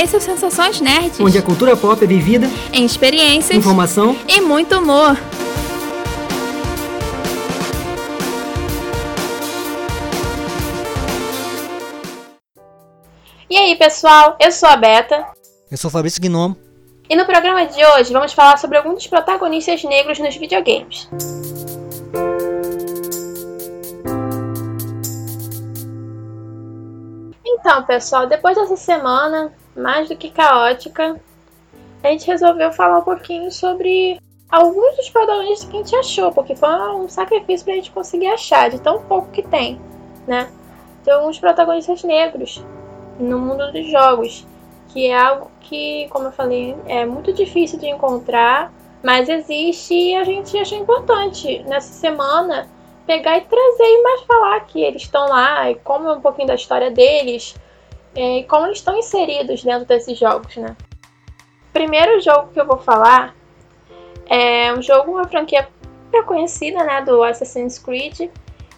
Esse 0.00 0.14
é 0.14 0.18
o 0.18 0.22
Sensações 0.22 0.80
Nerds. 0.80 1.18
Onde 1.18 1.36
a 1.36 1.42
cultura 1.42 1.76
pop 1.76 2.04
é 2.04 2.06
vivida 2.06 2.46
em 2.72 2.84
experiências, 2.84 3.58
informação 3.58 4.16
e 4.28 4.40
muito 4.40 4.78
humor. 4.78 5.18
E 13.50 13.56
aí, 13.56 13.74
pessoal? 13.74 14.36
Eu 14.38 14.52
sou 14.52 14.68
a 14.68 14.76
Beta. 14.76 15.26
Eu 15.68 15.76
sou 15.76 15.88
o 15.88 15.90
Fabrício 15.90 16.22
Gnomo. 16.22 16.56
E 17.10 17.16
no 17.16 17.26
programa 17.26 17.66
de 17.66 17.84
hoje 17.84 18.12
vamos 18.12 18.32
falar 18.32 18.56
sobre 18.56 18.78
alguns 18.78 18.94
dos 18.94 19.06
protagonistas 19.08 19.82
negros 19.82 20.20
nos 20.20 20.36
videogames. 20.36 21.08
Então, 27.44 27.82
pessoal, 27.82 28.28
depois 28.28 28.56
dessa 28.56 28.76
semana 28.76 29.52
mais 29.78 30.08
do 30.08 30.16
que 30.16 30.30
caótica, 30.30 31.20
a 32.02 32.08
gente 32.08 32.26
resolveu 32.26 32.72
falar 32.72 32.98
um 32.98 33.02
pouquinho 33.02 33.50
sobre 33.50 34.20
alguns 34.50 34.96
dos 34.96 35.10
protagonistas 35.10 35.68
que 35.68 35.76
a 35.76 35.78
gente 35.80 35.96
achou, 35.96 36.32
porque 36.32 36.54
foi 36.54 36.68
um 36.94 37.08
sacrifício 37.08 37.64
pra 37.64 37.74
gente 37.74 37.90
conseguir 37.90 38.28
achar, 38.28 38.70
de 38.70 38.80
tão 38.80 39.02
pouco 39.02 39.30
que 39.30 39.42
tem, 39.42 39.80
né? 40.26 40.50
Tem 41.04 41.14
alguns 41.14 41.38
protagonistas 41.38 42.02
negros 42.02 42.64
no 43.18 43.38
mundo 43.38 43.72
dos 43.72 43.86
jogos, 43.90 44.46
que 44.88 45.06
é 45.06 45.18
algo 45.18 45.50
que, 45.60 46.08
como 46.08 46.26
eu 46.26 46.32
falei, 46.32 46.76
é 46.86 47.04
muito 47.04 47.32
difícil 47.32 47.78
de 47.78 47.88
encontrar, 47.88 48.72
mas 49.02 49.28
existe 49.28 49.94
e 49.94 50.14
a 50.14 50.24
gente 50.24 50.56
achou 50.56 50.78
importante 50.78 51.62
nessa 51.64 51.92
semana 51.92 52.68
pegar 53.06 53.38
e 53.38 53.42
trazer 53.42 53.84
e 53.84 54.02
mais 54.02 54.22
falar 54.22 54.60
que 54.60 54.82
eles 54.82 55.02
estão 55.02 55.28
lá 55.28 55.70
e 55.70 55.76
como 55.76 56.08
é 56.08 56.12
um 56.12 56.20
pouquinho 56.20 56.48
da 56.48 56.54
história 56.54 56.90
deles 56.90 57.54
e 58.18 58.42
como 58.44 58.66
eles 58.66 58.78
estão 58.78 58.98
inseridos 58.98 59.62
dentro 59.62 59.86
desses 59.86 60.18
jogos, 60.18 60.56
né? 60.56 60.76
O 61.68 61.72
primeiro 61.72 62.20
jogo 62.20 62.48
que 62.52 62.60
eu 62.60 62.66
vou 62.66 62.78
falar 62.78 63.32
é 64.26 64.72
um 64.72 64.82
jogo, 64.82 65.12
uma 65.12 65.28
franquia 65.28 65.68
conhecida, 66.26 66.82
né, 66.82 67.00
do 67.02 67.22
Assassin's 67.22 67.78
Creed, 67.78 68.28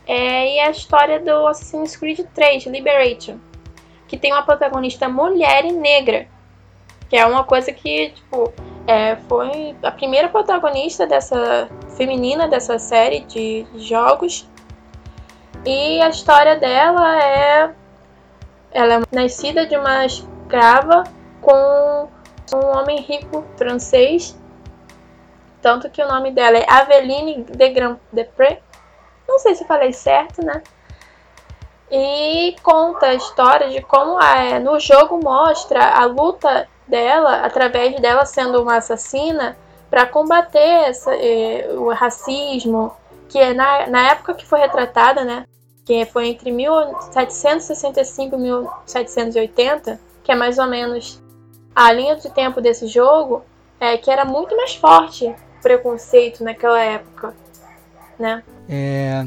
é, 0.07 0.55
e 0.55 0.59
é 0.59 0.67
a 0.67 0.71
história 0.71 1.19
do 1.19 1.47
Assassin's 1.47 1.97
Creed 1.97 2.21
3, 2.35 2.67
Liberation, 2.67 3.39
que 4.07 4.19
tem 4.19 4.31
uma 4.31 4.43
protagonista 4.43 5.09
mulher 5.09 5.65
e 5.65 5.73
negra, 5.73 6.29
que 7.09 7.17
é 7.17 7.25
uma 7.25 7.43
coisa 7.43 7.73
que, 7.73 8.11
tipo, 8.11 8.53
é, 8.87 9.17
foi 9.27 9.75
a 9.83 9.91
primeira 9.91 10.29
protagonista 10.29 11.07
dessa 11.07 11.69
feminina 11.97 12.47
dessa 12.47 12.79
série 12.79 13.21
de 13.21 13.67
jogos. 13.77 14.47
E 15.65 16.01
a 16.01 16.11
história 16.11 16.57
dela 16.57 17.23
é 17.23 17.75
ela 18.73 18.95
é 18.95 19.03
nascida 19.13 19.67
de 19.67 19.77
uma 19.77 20.07
escrava 20.07 21.05
com 21.41 22.09
um 22.55 22.67
homem 22.77 23.01
rico 23.01 23.45
francês. 23.57 24.37
Tanto 25.63 25.91
que 25.91 26.03
o 26.03 26.09
nome 26.09 26.33
dela 26.33 26.59
é 26.59 26.67
Aveline 26.69 27.45
de 27.45 27.69
Grand 27.71 27.99
Depré. 28.13 28.61
Não 29.29 29.39
sei 29.39 29.55
se 29.55 29.67
falei 29.67 29.93
certo, 29.93 30.45
né? 30.45 30.63
E 31.91 32.57
conta 32.63 33.07
a 33.07 33.15
história 33.15 33.69
de 33.71 33.83
como 33.83 34.21
é, 34.21 34.59
no 34.59 34.79
jogo 34.79 35.21
mostra 35.23 35.97
a 35.97 36.05
luta 36.05 36.69
dela, 36.87 37.45
através 37.45 37.99
dela 38.01 38.25
sendo 38.25 38.63
uma 38.63 38.77
assassina, 38.77 39.57
para 39.91 40.07
combater 40.07 40.89
essa, 40.89 41.13
eh, 41.15 41.69
o 41.73 41.93
racismo, 41.93 42.93
que 43.29 43.39
é 43.39 43.53
na, 43.53 43.89
na 43.89 44.11
época 44.11 44.35
que 44.35 44.47
foi 44.47 44.61
retratada, 44.61 45.25
né? 45.25 45.45
Que 45.91 46.07
foi 46.07 46.29
entre 46.29 46.53
1765 46.53 48.37
e 48.37 48.39
1780, 48.39 49.99
que 50.23 50.31
é 50.31 50.37
mais 50.37 50.57
ou 50.57 50.69
menos 50.69 51.21
a 51.75 51.93
linha 51.93 52.15
de 52.15 52.31
tempo 52.31 52.61
desse 52.61 52.87
jogo, 52.87 53.43
é 53.81 53.97
que 53.97 54.09
era 54.09 54.25
muito 54.25 54.57
mais 54.57 54.77
forte 54.77 55.27
o 55.27 55.35
preconceito 55.61 56.45
naquela 56.45 56.81
época, 56.81 57.35
né? 58.17 58.45
É, 58.69 59.27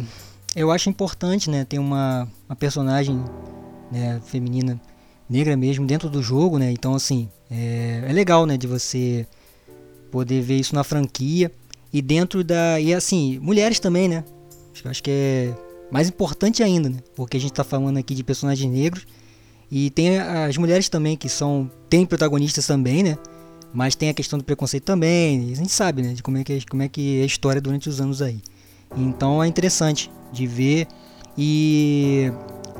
eu 0.55 0.71
acho 0.71 0.89
importante, 0.89 1.49
né, 1.49 1.65
ter 1.65 1.79
uma, 1.79 2.29
uma 2.47 2.55
personagem 2.55 3.21
né, 3.91 4.21
feminina 4.23 4.79
negra 5.29 5.57
mesmo 5.57 5.85
dentro 5.85 6.09
do 6.09 6.23
jogo, 6.23 6.57
né? 6.57 6.71
Então 6.71 6.95
assim, 6.95 7.29
é, 7.51 8.05
é 8.07 8.13
legal, 8.13 8.45
né, 8.45 8.55
de 8.55 8.67
você 8.67 9.27
poder 10.09 10.39
ver 10.41 10.55
isso 10.55 10.73
na 10.73 10.85
franquia 10.85 11.51
e 11.91 12.01
dentro 12.01 12.41
da 12.41 12.79
e 12.79 12.93
assim 12.93 13.37
mulheres 13.39 13.81
também, 13.81 14.07
né? 14.07 14.23
Acho 14.85 15.03
que 15.03 15.11
é 15.11 15.72
mais 15.93 16.09
importante 16.09 16.63
ainda, 16.63 16.89
né? 16.89 16.97
Porque 17.15 17.37
a 17.37 17.39
gente 17.39 17.51
está 17.51 17.63
falando 17.63 17.97
aqui 17.97 18.15
de 18.15 18.23
personagens 18.23 18.71
negros 18.71 19.05
e 19.69 19.91
tem 19.91 20.17
as 20.17 20.57
mulheres 20.57 20.89
também 20.89 21.15
que 21.15 21.29
são 21.29 21.69
tem 21.87 22.03
protagonistas 22.03 22.65
também, 22.65 23.03
né? 23.03 23.17
Mas 23.71 23.95
tem 23.95 24.09
a 24.09 24.13
questão 24.13 24.39
do 24.39 24.43
preconceito 24.43 24.85
também. 24.85 25.51
a 25.51 25.55
gente 25.55 25.71
sabe, 25.71 26.01
né? 26.01 26.13
De 26.13 26.23
como 26.23 26.39
é 26.39 26.43
que 26.43 26.53
é, 26.53 26.59
como 26.67 26.81
é 26.81 26.87
que 26.87 27.19
é 27.19 27.23
a 27.23 27.25
história 27.27 27.61
durante 27.61 27.87
os 27.87 28.01
anos 28.01 28.23
aí. 28.23 28.41
Então 28.97 29.43
é 29.43 29.47
interessante 29.47 30.11
de 30.31 30.47
ver 30.47 30.87
e 31.37 32.31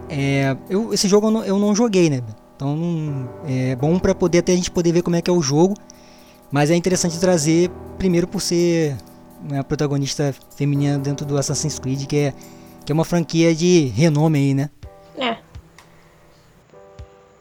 é, 0.10 0.58
eu, 0.68 0.92
esse 0.92 1.08
jogo 1.08 1.28
eu 1.28 1.32
não, 1.32 1.46
eu 1.46 1.60
não 1.60 1.76
joguei, 1.76 2.10
né? 2.10 2.24
Então 2.56 3.30
é 3.48 3.76
bom 3.76 4.00
para 4.00 4.16
poder 4.16 4.40
até 4.40 4.54
a 4.54 4.56
gente 4.56 4.72
poder 4.72 4.92
ver 4.92 5.04
como 5.04 5.16
é 5.16 5.22
que 5.22 5.30
é 5.30 5.34
o 5.34 5.42
jogo 5.42 5.76
mas 6.54 6.70
é 6.70 6.76
interessante 6.76 7.20
trazer, 7.20 7.72
primeiro 7.98 8.28
por 8.28 8.40
ser 8.40 8.96
né, 9.50 9.58
a 9.58 9.64
protagonista 9.64 10.36
feminina 10.56 11.00
dentro 11.00 11.26
do 11.26 11.36
Assassin's 11.36 11.80
Creed, 11.80 12.06
que 12.06 12.16
é, 12.16 12.34
que 12.86 12.92
é 12.92 12.96
uma 12.96 13.06
franquia 13.06 13.54
de 13.56 13.86
renome 13.88 14.40
aí, 14.40 14.54
né? 14.54 14.70
É. 15.18 15.38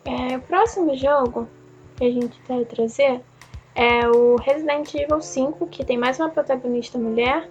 é. 0.04 0.36
O 0.36 0.40
próximo 0.42 0.96
jogo 0.96 1.48
que 1.96 2.04
a 2.04 2.10
gente 2.10 2.40
vai 2.48 2.64
trazer 2.64 3.20
é 3.74 4.08
o 4.08 4.36
Resident 4.36 4.94
Evil 4.94 5.20
5, 5.20 5.66
que 5.66 5.84
tem 5.84 5.96
mais 5.96 6.18
uma 6.18 6.28
protagonista 6.28 6.98
mulher. 6.98 7.48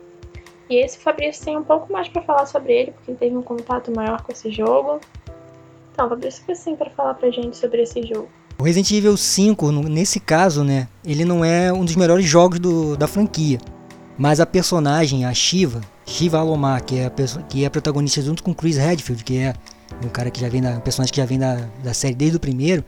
E 0.69 0.77
esse 0.77 0.99
Fabrício 0.99 1.43
tem 1.43 1.57
um 1.57 1.63
pouco 1.63 1.91
mais 1.91 2.07
para 2.07 2.21
falar 2.21 2.45
sobre 2.45 2.73
ele, 2.73 2.91
porque 2.91 3.13
teve 3.13 3.35
um 3.35 3.41
contato 3.41 3.91
maior 3.93 4.21
com 4.21 4.31
esse 4.31 4.49
jogo. 4.51 5.01
Então, 5.91 6.07
Fabrício, 6.07 6.43
o 6.43 6.45
que 6.45 6.55
você 6.55 6.65
tem 6.65 6.75
para 6.75 6.89
falar 6.91 7.15
pra 7.15 7.29
gente 7.29 7.57
sobre 7.57 7.81
esse 7.81 8.01
jogo? 8.03 8.29
O 8.57 8.63
Resident 8.63 8.91
Evil 8.91 9.17
5, 9.17 9.71
nesse 9.71 10.19
caso, 10.19 10.63
né, 10.63 10.87
ele 11.03 11.25
não 11.25 11.43
é 11.43 11.73
um 11.73 11.83
dos 11.83 11.95
melhores 11.95 12.25
jogos 12.25 12.59
do, 12.59 12.95
da 12.95 13.07
franquia. 13.07 13.57
Mas 14.17 14.39
a 14.39 14.45
personagem, 14.45 15.25
a 15.25 15.33
Shiva, 15.33 15.81
Shiva 16.05 16.39
Alomar, 16.39 16.83
que 16.83 16.97
é 16.97 17.05
a, 17.05 17.11
que 17.47 17.65
é 17.65 17.69
protagonista 17.69 18.21
junto 18.21 18.43
com 18.43 18.53
Chris 18.53 18.77
Redfield, 18.77 19.23
que 19.23 19.37
é 19.37 19.53
um 20.03 20.09
cara 20.09 20.31
que 20.31 20.39
já 20.39 20.49
vem 20.49 20.61
da, 20.61 20.71
um 20.71 20.79
personagem 20.79 21.13
que 21.13 21.19
já 21.19 21.25
vem 21.25 21.39
da, 21.39 21.67
da 21.83 21.93
série 21.93 22.15
desde 22.15 22.37
o 22.37 22.39
primeiro, 22.39 22.83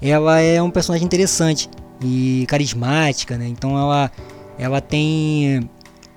ela 0.00 0.40
é 0.40 0.60
um 0.60 0.70
personagem 0.70 1.06
interessante 1.06 1.68
e 2.02 2.44
carismática, 2.48 3.36
né? 3.36 3.46
Então 3.46 3.78
ela, 3.78 4.10
ela 4.58 4.80
tem 4.80 5.68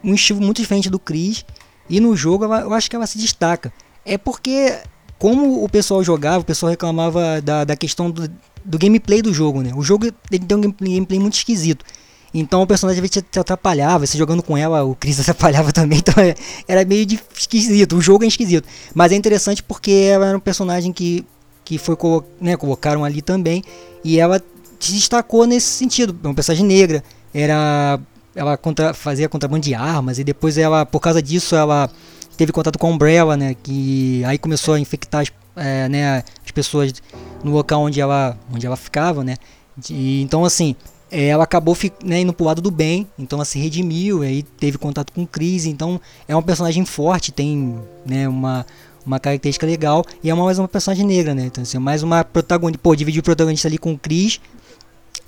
um 0.04 0.14
estilo 0.14 0.42
muito 0.42 0.62
diferente 0.62 0.90
do 0.90 1.00
Chris 1.00 1.46
e 1.90 2.00
no 2.00 2.16
jogo 2.16 2.46
ela, 2.46 2.62
eu 2.62 2.74
acho 2.74 2.90
que 2.90 2.96
ela 2.96 3.08
se 3.08 3.18
destaca. 3.18 3.72
É 4.06 4.18
porque 4.18 4.80
como 5.20 5.64
o 5.64 5.70
pessoal 5.70 6.04
jogava, 6.04 6.40
o 6.40 6.46
pessoal 6.46 6.70
reclamava 6.70 7.42
da, 7.42 7.64
da 7.64 7.76
questão 7.76 8.12
do, 8.12 8.30
do 8.64 8.78
gameplay 8.78 9.22
do 9.22 9.34
jogo, 9.34 9.62
né? 9.62 9.72
O 9.76 9.82
jogo 9.82 10.12
tem 10.12 10.40
um 10.58 10.62
gameplay 10.62 11.20
muito 11.20 11.36
esquisito. 11.36 11.86
Então 12.34 12.64
o 12.64 12.68
personagem 12.68 13.04
te 13.06 13.40
atrapalhava, 13.40 14.08
você 14.08 14.18
jogando 14.18 14.42
com 14.42 14.58
ela, 14.58 14.84
o 14.84 14.96
Chris 14.96 15.20
atrapalhava 15.22 15.72
também, 15.72 16.00
então 16.00 16.22
é, 16.24 16.34
era 16.68 16.84
meio 16.84 17.06
esquisito, 17.38 17.96
o 17.96 18.02
jogo 18.02 18.24
é 18.24 18.28
esquisito. 18.28 18.68
Mas 18.94 19.12
é 19.12 19.16
interessante 19.16 19.62
porque 19.62 19.92
ela 19.92 20.28
era 20.28 20.38
um 20.38 20.42
personagem 20.42 20.92
que, 20.92 21.26
que 21.64 21.78
foi 21.78 21.96
né, 22.42 22.58
colocaram 22.58 23.06
ali 23.06 23.22
também, 23.22 23.64
e 24.04 24.20
ela 24.20 24.42
se 24.80 24.94
destacou 24.94 25.46
nesse 25.46 25.68
sentido, 25.68 26.18
é 26.24 26.28
uma 26.28 26.34
personagem 26.34 26.66
negra, 26.66 27.04
era 27.34 28.00
ela 28.36 28.58
contra, 28.58 28.96
fazia 28.96 29.30
contrabando 29.30 29.62
de 29.62 29.76
armas, 29.76 30.18
e 30.18 30.24
depois 30.24 30.58
ela, 30.58 30.88
por 30.88 31.00
causa 31.00 31.22
disso, 31.22 31.56
ela 31.56 31.88
teve 32.36 32.52
contato 32.52 32.80
com 32.80 32.88
a 32.88 32.90
Umbrella, 32.90 33.38
né, 33.38 33.56
que 33.62 34.24
aí 34.26 34.40
começou 34.40 34.74
a 34.74 34.80
infectar 34.80 35.22
as, 35.22 35.32
é, 35.56 35.88
né, 35.88 36.24
as 36.44 36.52
pessoas 36.52 36.92
no 37.44 37.52
local 37.52 37.82
onde 37.84 38.02
ela, 38.02 38.36
onde 38.52 38.66
ela 38.66 38.76
ficava, 38.76 39.24
né? 39.24 39.36
E, 39.90 40.22
então, 40.22 40.46
assim, 40.46 40.76
ela 41.14 41.44
acabou 41.44 41.78
né, 42.04 42.22
indo 42.22 42.34
pro 42.34 42.46
lado 42.46 42.62
do 42.62 42.72
bem, 42.72 43.08
então 43.20 43.38
ela 43.38 43.46
se 43.46 43.60
redimiu, 43.60 44.24
aí 44.24 44.42
teve 44.42 44.80
contato 44.80 45.14
com 45.14 45.28
Chris, 45.28 45.66
então 45.66 46.02
é 46.28 46.36
uma 46.36 46.42
personagem 46.42 46.84
forte, 46.86 47.32
tem 47.32 47.80
né, 48.04 48.28
uma, 48.28 48.66
uma 49.06 49.20
característica 49.20 49.66
legal, 49.66 50.04
e 50.24 50.32
é 50.32 50.34
mais 50.34 50.58
uma 50.58 50.68
personagem 50.68 51.06
negra, 51.06 51.36
né? 51.36 51.46
Então, 51.46 51.62
assim, 51.62 51.78
mais 51.78 52.02
uma 52.02 52.24
protagonista, 52.24 52.80
pô, 52.82 52.96
dividiu 52.96 53.20
o 53.20 53.24
protagonista 53.24 53.68
ali 53.68 53.78
com 53.78 53.94
o 53.94 53.98
Chris, 53.98 54.42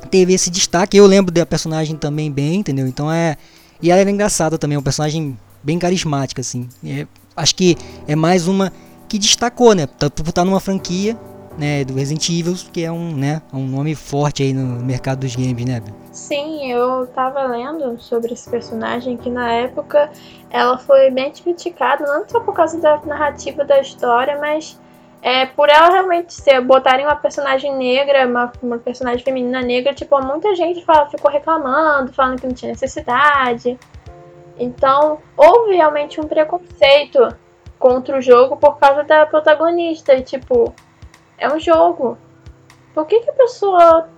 teve 0.09 0.33
esse 0.33 0.49
destaque, 0.49 0.97
eu 0.97 1.05
lembro 1.05 1.31
da 1.31 1.45
personagem 1.45 1.95
também 1.95 2.31
bem, 2.31 2.55
entendeu? 2.55 2.88
Então 2.88 3.11
é. 3.11 3.38
E 3.81 3.91
ela 3.91 4.01
era 4.01 4.09
engraçada 4.09 4.57
também, 4.57 4.75
é 4.75 4.77
uma 4.79 4.83
personagem 4.83 5.38
bem 5.61 5.77
carismática, 5.77 6.41
assim. 6.41 6.67
É, 6.83 7.05
acho 7.35 7.55
que 7.55 7.77
é 8.07 8.15
mais 8.15 8.47
uma 8.47 8.73
que 9.07 9.19
destacou, 9.19 9.75
né? 9.75 9.85
Por 9.85 10.07
estar 10.07 10.31
tá 10.31 10.45
numa 10.45 10.59
franquia 10.59 11.15
né, 11.57 11.83
do 11.83 11.93
Resident 11.93 12.29
Evil, 12.29 12.53
que 12.71 12.83
é 12.83 12.91
um, 12.91 13.15
né, 13.15 13.41
um 13.53 13.65
nome 13.65 13.95
forte 13.95 14.43
aí 14.43 14.53
no 14.53 14.83
mercado 14.83 15.19
dos 15.19 15.35
games, 15.35 15.65
né? 15.65 15.81
Sim, 16.11 16.71
eu 16.71 17.07
tava 17.07 17.43
lendo 17.45 17.99
sobre 17.99 18.33
esse 18.33 18.49
personagem 18.49 19.17
que 19.17 19.29
na 19.29 19.51
época 19.51 20.09
ela 20.49 20.77
foi 20.77 21.11
bem 21.11 21.31
criticada, 21.31 22.05
não 22.05 22.27
só 22.27 22.39
por 22.39 22.53
causa 22.53 22.79
da 22.79 23.01
narrativa 23.05 23.63
da 23.63 23.79
história, 23.79 24.37
mas 24.39 24.79
é, 25.21 25.45
por 25.47 25.69
ela 25.69 25.89
realmente 25.89 26.33
ser, 26.33 26.61
botarem 26.61 27.03
uma 27.05 27.15
personagem 27.15 27.75
negra, 27.75 28.27
uma, 28.27 28.51
uma 28.61 28.77
personagem 28.77 29.23
feminina 29.23 29.61
negra, 29.61 29.91
tipo, 29.93 30.21
muita 30.21 30.55
gente 30.55 30.85
fala, 30.85 31.09
ficou 31.09 31.31
reclamando, 31.31 32.13
falando 32.13 32.39
que 32.39 32.45
não 32.45 32.53
tinha 32.53 32.71
necessidade. 32.71 33.77
Então, 34.57 35.19
houve 35.35 35.75
realmente 35.75 36.21
um 36.21 36.25
preconceito 36.25 37.35
contra 37.79 38.17
o 38.17 38.21
jogo 38.21 38.55
por 38.57 38.77
causa 38.77 39.03
da 39.03 39.25
protagonista. 39.25 40.13
E, 40.13 40.21
tipo, 40.21 40.73
é 41.37 41.51
um 41.51 41.59
jogo. 41.59 42.17
Por 42.93 43.05
que, 43.05 43.19
que 43.19 43.29
a 43.29 43.33
pessoa. 43.33 44.09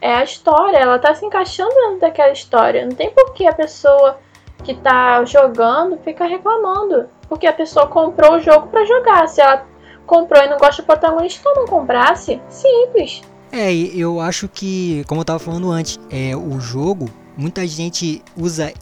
É 0.00 0.16
a 0.16 0.24
história, 0.24 0.78
ela 0.78 0.98
tá 0.98 1.14
se 1.14 1.24
encaixando 1.24 1.72
dentro 1.72 2.00
daquela 2.00 2.32
história. 2.32 2.84
Não 2.84 2.90
tem 2.90 3.10
por 3.10 3.32
que 3.34 3.46
a 3.46 3.54
pessoa 3.54 4.18
que 4.64 4.74
tá 4.74 5.24
jogando 5.24 5.96
fica 5.98 6.24
reclamando. 6.24 7.08
Porque 7.28 7.46
a 7.46 7.52
pessoa 7.52 7.86
comprou 7.86 8.34
o 8.34 8.40
jogo 8.40 8.66
para 8.66 8.84
jogar. 8.84 9.28
Se 9.28 9.40
ela 9.40 9.64
comprou 10.04 10.42
e 10.42 10.48
não 10.48 10.58
gosta 10.58 10.82
do 10.82 10.86
protagonista, 10.86 11.48
não 11.54 11.66
comprasse. 11.66 12.40
Simples. 12.48 13.22
É, 13.52 13.72
eu 13.72 14.18
acho 14.18 14.48
que, 14.48 15.04
como 15.06 15.20
eu 15.20 15.24
tava 15.24 15.38
falando 15.38 15.70
antes, 15.70 16.00
é, 16.10 16.34
o 16.34 16.58
jogo, 16.58 17.08
muita 17.36 17.64
gente 17.66 18.24
usa, 18.36 18.72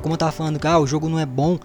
como 0.00 0.14
eu 0.14 0.18
tava 0.18 0.30
falando, 0.30 0.60
ah, 0.64 0.78
o 0.78 0.86
jogo 0.86 1.08
não 1.08 1.18
é 1.18 1.26
bom, 1.26 1.58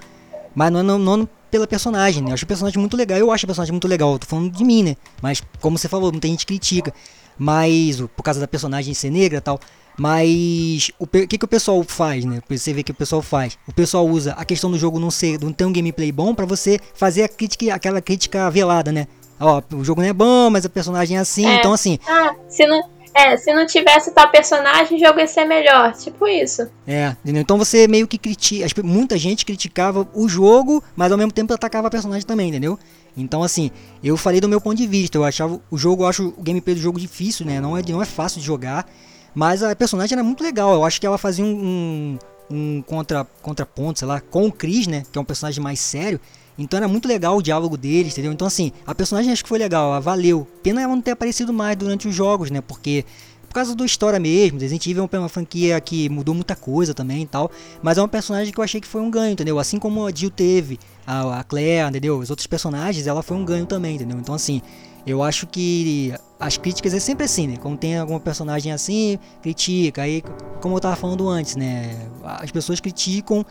mas 0.56 0.72
não, 0.72 0.82
não, 0.82 0.98
não 0.98 1.30
pela 1.54 1.68
personagem, 1.68 2.24
né? 2.24 2.32
Eu 2.32 2.34
acho 2.34 2.46
o 2.46 2.48
personagem 2.48 2.80
muito 2.80 2.98
legal, 2.98 3.16
eu 3.16 3.32
acho 3.32 3.46
o 3.46 3.48
personagem 3.48 3.72
muito 3.72 3.88
legal, 3.88 4.14
eu 4.14 4.18
tô 4.18 4.26
falando 4.26 4.50
de 4.50 4.64
mim, 4.64 4.82
né? 4.82 4.96
Mas, 5.22 5.44
como 5.62 5.78
você 5.78 5.88
falou, 5.88 6.12
muita 6.12 6.28
gente 6.28 6.48
critica, 6.48 6.92
mas, 7.38 8.02
por 8.16 8.24
causa 8.24 8.40
da 8.40 8.48
personagem 8.48 8.92
ser 8.96 9.12
negra 9.12 9.38
e 9.38 9.42
tal, 9.42 9.60
mas 9.96 10.90
o 10.98 11.06
que, 11.06 11.38
que 11.38 11.46
o 11.46 11.48
pessoal 11.48 11.84
faz, 11.84 12.26
né? 12.26 12.42
Você 12.50 12.74
vê 12.74 12.82
que 12.82 12.90
o 12.90 12.96
pessoal 12.96 13.22
faz. 13.22 13.56
O 13.68 13.72
pessoal 13.72 14.08
usa 14.08 14.32
a 14.34 14.44
questão 14.44 14.72
do 14.72 14.80
jogo 14.80 15.00
não 15.00 15.12
ser, 15.12 15.40
não 15.40 15.54
ter 15.54 15.66
um 15.66 15.72
gameplay 15.72 16.12
bom 16.12 16.34
para 16.34 16.48
você 16.48 16.80
fazer 16.96 17.22
a 17.22 17.30
crítica, 17.30 17.72
aquela 17.72 18.02
crítica 18.02 18.50
velada, 18.50 18.92
né? 18.92 19.06
Ó, 19.40 19.62
o 19.76 19.84
jogo 19.84 20.02
não 20.02 20.08
é 20.08 20.14
bom, 20.14 20.50
mas 20.50 20.66
a 20.66 20.70
personagem 20.70 21.18
é 21.18 21.20
assim, 21.20 21.46
é. 21.46 21.58
então 21.58 21.72
assim. 21.72 22.00
Ah, 22.08 22.34
se 22.50 22.66
não, 22.66 22.82
é, 23.14 23.38
se 23.38 23.54
não 23.54 23.66
tivesse 23.66 24.12
tal 24.12 24.30
personagem, 24.30 24.98
o 24.98 25.00
jogo 25.00 25.20
ia 25.20 25.28
ser 25.28 25.46
melhor. 25.46 25.94
Tipo 25.94 26.28
isso. 26.28 26.68
É, 26.88 27.16
entendeu? 27.24 27.42
Então 27.42 27.58
você 27.58 27.88
meio 27.88 28.08
que 28.08 28.18
critica. 28.18 28.66
Muita 28.84 29.18
gente 29.18 29.46
criticava 29.46 30.08
o 30.14 30.28
jogo, 30.28 30.84
mas 30.96 31.12
ao 31.12 31.18
mesmo 31.18 31.32
tempo 31.32 31.54
atacava 31.54 31.88
a 31.88 31.92
personagem 31.92 32.26
também, 32.26 32.50
entendeu? 32.50 32.78
Então, 33.16 33.44
assim, 33.44 33.70
eu 34.04 34.18
falei 34.18 34.42
do 34.42 34.50
meu 34.50 34.60
ponto 34.60 34.76
de 34.76 34.88
vista. 34.88 35.18
Eu 35.18 35.24
achava 35.24 35.62
o 35.70 35.78
jogo, 35.78 36.04
eu 36.04 36.08
acho 36.08 36.34
o 36.36 36.42
gameplay 36.42 36.76
do 36.76 36.82
jogo 36.82 37.00
difícil, 37.00 37.46
né? 37.46 37.62
Não 37.62 37.78
é, 37.78 37.84
não 37.88 38.02
é 38.02 38.06
fácil 38.06 38.40
de 38.40 38.46
jogar. 38.46 38.88
Mas 39.36 39.62
a 39.62 39.76
personagem 39.76 40.16
era 40.16 40.24
muito 40.24 40.44
legal. 40.44 40.74
Eu 40.74 40.84
acho 40.84 41.00
que 41.00 41.06
ela 41.06 41.18
fazia 41.18 41.46
um, 41.46 42.18
um, 42.50 42.56
um 42.56 42.82
contra, 42.82 43.26
contraponto, 43.42 44.00
sei 44.00 44.08
lá, 44.08 44.20
com 44.20 44.48
o 44.48 44.52
Chris, 44.52 44.88
né? 44.88 45.04
Que 45.12 45.18
é 45.18 45.22
um 45.22 45.26
personagem 45.26 45.64
mais 45.64 45.80
sério. 45.80 46.20
Então 46.58 46.78
era 46.78 46.88
muito 46.88 47.08
legal 47.08 47.38
o 47.38 47.42
diálogo 47.42 47.78
deles, 47.78 48.14
entendeu? 48.14 48.32
Então 48.32 48.48
assim, 48.48 48.72
a 48.86 48.94
personagem 48.94 49.32
acho 49.32 49.44
que 49.44 49.50
foi 49.50 49.60
legal, 49.60 49.90
ela 49.90 50.00
valeu. 50.00 50.48
Pena 50.62 50.82
ela 50.82 50.96
não 50.96 51.02
ter 51.02 51.12
aparecido 51.12 51.52
mais 51.52 51.76
durante 51.76 52.08
os 52.08 52.16
jogos, 52.16 52.52
né? 52.52 52.62
Porque 52.62 53.06
por 53.48 53.56
causa 53.56 53.76
da 53.76 53.86
história 53.86 54.20
mesmo, 54.20 54.60
Resident 54.60 54.88
Evil 54.88 55.08
é 55.12 55.20
uma 55.20 55.30
franquia 55.30 55.80
que 55.80 56.10
mudou 56.10 56.34
muita 56.34 56.56
coisa 56.56 56.92
também 56.92 57.22
e 57.22 57.28
tal, 57.28 57.52
mas 57.84 58.00
é 58.00 58.02
um 58.02 58.08
personagem 58.08 58.52
que 58.52 58.60
eu 58.60 58.64
achei 58.64 58.82
que 58.82 58.88
foi 58.88 59.00
um 59.00 59.12
ganho, 59.12 59.34
entendeu? 59.34 59.60
Assim 59.60 59.78
como 59.78 60.08
a 60.08 60.12
Jill 60.12 60.32
teve, 60.32 60.80
a, 61.06 61.40
a 61.40 61.44
Claire, 61.44 61.88
entendeu? 61.88 62.18
Os 62.18 62.32
outros 62.32 62.48
personagens, 62.48 63.06
ela 63.06 63.22
foi 63.22 63.38
um 63.38 63.46
ganho 63.46 63.68
também, 63.68 63.96
entendeu? 63.96 64.18
Então 64.18 64.34
assim, 64.34 64.60
eu 65.06 65.22
acho 65.22 65.46
que 65.46 66.14
as 66.40 66.58
críticas 66.58 66.94
é 66.94 67.00
sempre 67.00 67.26
assim, 67.26 67.48
né? 67.48 67.58
Quando 67.58 67.78
tem 67.78 67.98
alguma 67.98 68.20
personagem 68.20 68.72
assim, 68.72 69.20
critica. 69.42 70.02
Aí, 70.02 70.24
como 70.62 70.76
eu 70.76 70.80
tava 70.80 70.96
falando 70.96 71.28
antes, 71.28 71.56
né? 71.56 72.10
As 72.24 72.50
pessoas 72.52 72.80
criticam 72.80 73.46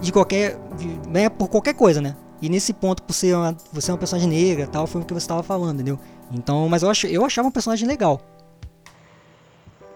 de 0.00 0.10
qualquer. 0.12 0.58
né? 1.08 1.28
Por 1.28 1.48
qualquer 1.48 1.74
coisa, 1.74 2.00
né? 2.00 2.16
E 2.40 2.48
nesse 2.48 2.72
ponto, 2.72 3.02
por 3.02 3.12
ser 3.12 3.34
uma, 3.34 3.56
você 3.72 3.90
é 3.90 3.94
uma 3.94 3.98
personagem 3.98 4.28
negra 4.28 4.66
tal, 4.66 4.86
foi 4.86 5.00
o 5.00 5.04
que 5.04 5.14
você 5.14 5.24
estava 5.24 5.42
falando, 5.42 5.74
entendeu? 5.74 5.98
Então, 6.32 6.68
mas 6.68 6.82
eu, 6.82 6.90
ach, 6.90 7.04
eu 7.04 7.24
achava 7.24 7.48
um 7.48 7.50
personagem 7.50 7.86
legal. 7.88 8.20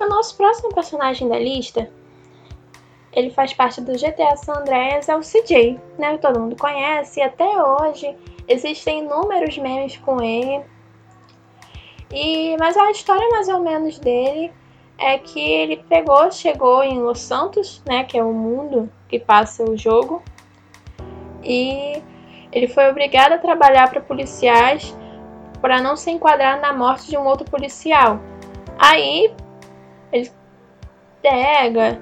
O 0.00 0.08
nosso 0.08 0.36
próximo 0.36 0.72
personagem 0.72 1.28
da 1.28 1.38
lista, 1.38 1.90
ele 3.12 3.30
faz 3.30 3.52
parte 3.52 3.80
do 3.80 3.92
GTA 3.92 4.36
San 4.36 4.60
Andreas, 4.60 5.08
é 5.08 5.16
o 5.16 5.20
CJ, 5.20 5.78
né? 5.98 6.16
Todo 6.18 6.40
mundo 6.40 6.56
conhece, 6.56 7.20
e 7.20 7.22
até 7.22 7.44
hoje 7.62 8.16
existem 8.46 9.00
inúmeros 9.00 9.58
memes 9.58 9.96
com 9.98 10.22
ele. 10.22 10.64
E, 12.12 12.56
mas 12.58 12.76
a 12.76 12.90
história 12.90 13.28
mais 13.30 13.48
ou 13.48 13.60
menos 13.60 13.98
dele 13.98 14.52
é 14.96 15.18
que 15.18 15.40
ele 15.40 15.76
pegou, 15.88 16.30
chegou 16.32 16.82
em 16.82 16.98
Los 16.98 17.20
Santos, 17.20 17.82
né, 17.86 18.04
que 18.04 18.18
é 18.18 18.22
o 18.22 18.32
mundo 18.32 18.90
que 19.08 19.18
passa 19.18 19.62
o 19.62 19.76
jogo, 19.76 20.22
e 21.42 22.02
ele 22.52 22.68
foi 22.68 22.88
obrigado 22.90 23.32
a 23.32 23.38
trabalhar 23.38 23.90
para 23.90 24.00
policiais 24.00 24.96
para 25.60 25.80
não 25.80 25.96
se 25.96 26.10
enquadrar 26.10 26.60
na 26.60 26.72
morte 26.72 27.08
de 27.08 27.16
um 27.16 27.26
outro 27.26 27.48
policial. 27.50 28.20
Aí 28.78 29.34
ele 30.12 30.30
pega, 31.20 32.00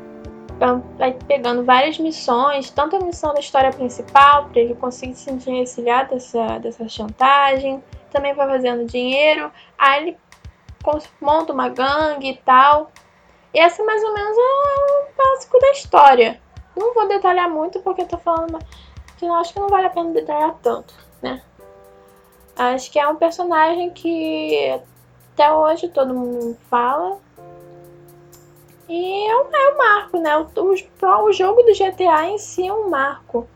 vai 0.98 1.12
pegando 1.26 1.64
várias 1.64 1.98
missões, 1.98 2.70
tanto 2.70 2.96
a 2.96 3.00
missão 3.00 3.32
da 3.32 3.40
história 3.40 3.70
principal, 3.70 4.46
para 4.46 4.60
ele 4.60 4.74
conseguir 4.74 5.14
se 5.14 5.32
desvencilhar 5.32 6.08
dessa, 6.08 6.58
dessa 6.58 6.88
chantagem, 6.88 7.82
também 8.10 8.34
vai 8.34 8.46
fazendo 8.46 8.86
dinheiro, 8.86 9.50
aí 9.78 10.02
ele 10.02 10.16
monta 11.20 11.52
uma 11.52 11.68
gangue 11.68 12.30
e 12.30 12.36
tal. 12.36 12.90
E 13.52 13.58
essa 13.58 13.82
mais 13.84 14.02
ou 14.02 14.12
menos 14.12 14.36
é 14.36 14.40
o 14.40 15.06
básico 15.16 15.58
da 15.58 15.70
história. 15.70 16.40
Não 16.76 16.92
vou 16.92 17.08
detalhar 17.08 17.48
muito 17.48 17.80
porque 17.80 18.02
eu 18.02 18.06
tô 18.08 18.18
falando 18.18 18.58
que 19.16 19.24
eu 19.24 19.34
acho 19.34 19.52
que 19.52 19.60
não 19.60 19.68
vale 19.68 19.86
a 19.86 19.90
pena 19.90 20.12
detalhar 20.12 20.54
tanto, 20.62 20.94
né? 21.22 21.42
Acho 22.56 22.90
que 22.90 22.98
é 22.98 23.06
um 23.06 23.16
personagem 23.16 23.90
que 23.90 24.80
até 25.32 25.52
hoje 25.52 25.88
todo 25.88 26.14
mundo 26.14 26.56
fala. 26.70 27.18
E 28.88 29.26
é 29.26 29.36
um, 29.36 29.48
é 29.54 29.74
um 29.74 29.78
marco, 29.78 30.18
né? 30.18 30.36
O, 30.38 31.24
o, 31.24 31.32
jogo 31.32 31.62
do 31.62 31.72
GTA 31.72 32.26
em 32.26 32.38
si 32.38 32.66
é 32.66 32.72
um 32.72 32.88
marco. 32.88 33.46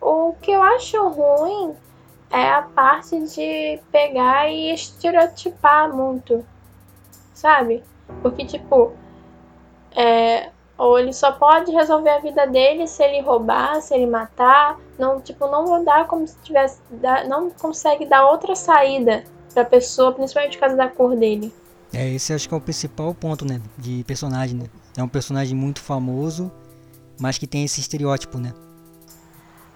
O 0.00 0.34
que 0.40 0.50
eu 0.50 0.62
acho 0.62 1.08
ruim 1.08 1.76
é 2.30 2.50
a 2.50 2.62
parte 2.62 3.20
de 3.20 3.80
pegar 3.90 4.48
e 4.48 4.72
estereotipar 4.72 5.94
muito, 5.94 6.44
sabe? 7.34 7.84
Porque, 8.22 8.46
tipo, 8.46 8.92
é, 9.94 10.50
ou 10.76 10.98
ele 10.98 11.12
só 11.12 11.32
pode 11.32 11.70
resolver 11.70 12.10
a 12.10 12.18
vida 12.18 12.46
dele 12.46 12.86
se 12.86 13.02
ele 13.02 13.20
roubar, 13.20 13.80
se 13.80 13.94
ele 13.94 14.06
matar. 14.06 14.78
Não, 14.98 15.20
tipo, 15.20 15.46
não 15.46 15.84
dá 15.84 16.04
como 16.04 16.26
se 16.26 16.36
tivesse. 16.42 16.80
Não 17.28 17.50
consegue 17.50 18.06
dar 18.06 18.26
outra 18.26 18.54
saída 18.56 19.24
pra 19.52 19.64
pessoa, 19.64 20.12
principalmente 20.12 20.56
por 20.56 20.60
causa 20.60 20.76
da 20.76 20.88
cor 20.88 21.16
dele. 21.16 21.52
É, 21.94 22.08
esse 22.08 22.32
acho 22.32 22.48
que 22.48 22.54
é 22.54 22.56
o 22.56 22.60
principal 22.60 23.14
ponto, 23.14 23.44
né? 23.44 23.60
De 23.76 24.02
personagem, 24.04 24.56
né? 24.56 24.66
É 24.96 25.02
um 25.02 25.08
personagem 25.08 25.56
muito 25.56 25.80
famoso, 25.80 26.50
mas 27.20 27.36
que 27.36 27.46
tem 27.46 27.64
esse 27.64 27.80
estereótipo, 27.80 28.38
né? 28.38 28.52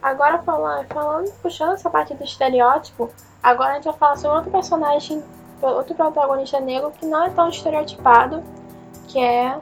Agora 0.03 0.39
falando, 0.43 0.87
falando, 0.87 1.33
puxando 1.43 1.73
essa 1.73 1.91
parte 1.91 2.15
do 2.15 2.25
estereótipo, 2.25 3.11
agora 3.43 3.73
a 3.73 3.75
gente 3.75 3.85
vai 3.85 3.95
falar 3.95 4.17
sobre 4.17 4.37
outro 4.37 4.51
personagem, 4.51 5.23
outro 5.61 5.95
protagonista 5.95 6.61
negro 6.61 6.93
que 6.93 7.05
não 7.05 7.25
é 7.25 7.31
tão 7.31 7.49
estereotipado, 7.49 8.43
que 9.09 9.19
é 9.19 9.59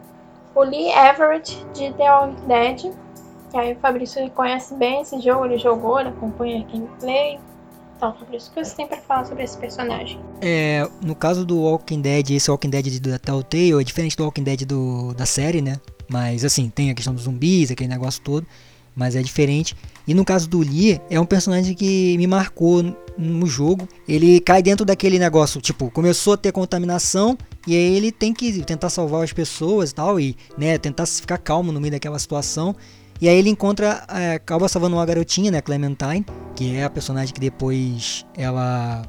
o 0.55 0.63
Lee 0.63 0.91
Everett 0.91 1.65
de 1.75 1.93
The 1.93 2.13
Walking 2.13 2.47
Dead. 2.47 2.95
Que 3.51 3.57
aí 3.57 3.73
o 3.73 3.77
Fabrício 3.77 4.29
conhece 4.31 4.75
bem 4.75 5.03
esse 5.03 5.21
jogo, 5.21 5.45
ele 5.45 5.59
jogou, 5.59 6.01
ele 6.01 6.09
acompanha 6.09 6.61
a 6.61 6.73
gameplay. 6.73 7.39
Então, 7.97 8.13
Fabrício, 8.15 8.51
o 8.51 8.55
que 8.55 8.65
você 8.65 8.75
tem 8.75 8.87
pra 8.87 8.97
falar 8.99 9.25
sobre 9.25 9.45
esse 9.45 9.57
personagem? 9.57 10.19
É, 10.41 10.89
no 11.01 11.15
caso 11.15 11.45
do 11.45 11.61
Walking 11.61 12.01
Dead, 12.01 12.31
esse 12.31 12.51
Walking 12.51 12.71
Dead 12.71 13.01
da 13.01 13.19
Telltale 13.19 13.81
é 13.81 13.85
diferente 13.85 14.17
do 14.17 14.25
Walking 14.25 14.43
Dead 14.43 14.65
do, 14.65 15.15
da 15.15 15.25
série, 15.25 15.63
né? 15.63 15.77
Mas 16.09 16.45
assim, 16.45 16.69
tem 16.69 16.91
a 16.91 16.95
questão 16.95 17.15
dos 17.15 17.25
zumbis, 17.25 17.71
aquele 17.71 17.89
negócio 17.89 18.21
todo 18.23 18.45
mas 18.95 19.17
é 19.17 19.23
diferente. 19.23 19.77
E 20.07 20.15
no 20.15 20.25
caso 20.25 20.49
do 20.49 20.59
Lee, 20.61 21.01
é 21.11 21.19
um 21.19 21.25
personagem 21.25 21.75
que 21.75 22.17
me 22.19 22.27
marcou 22.27 22.83
no 23.17 23.47
jogo. 23.47 23.89
Ele 24.09 24.41
cai 24.41 24.63
dentro 24.63 24.85
daquele 24.85 25.19
negócio, 25.19 25.61
tipo, 25.61 25.91
começou 25.91 26.35
a 26.35 26.37
ter 26.37 26.53
contaminação 26.53 27.39
e 27.67 27.75
aí 27.75 27.97
ele 27.97 28.13
tem 28.13 28.33
que 28.33 28.63
tentar 28.63 28.91
salvar 28.91 29.25
as 29.25 29.33
pessoas 29.33 29.91
e 29.91 29.95
tal, 29.95 30.21
e 30.21 30.37
né, 30.59 30.77
tentar 30.79 31.07
ficar 31.07 31.39
calmo 31.39 31.73
no 31.73 31.81
meio 31.81 31.93
daquela 31.93 32.19
situação. 32.19 32.75
E 33.21 33.29
aí 33.29 33.37
ele 33.39 33.49
encontra, 33.49 34.05
é, 34.09 34.35
acaba 34.35 34.69
salvando 34.69 34.97
uma 34.97 35.07
garotinha, 35.07 35.51
né, 35.51 35.61
Clementine, 35.61 36.27
que 36.55 36.77
é 36.77 36.85
a 36.85 36.91
personagem 36.91 37.33
que 37.33 37.41
depois 37.41 38.27
ela 38.37 39.03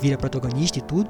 vira 0.00 0.18
protagonista 0.18 0.78
e 0.78 0.82
tudo. 0.82 1.08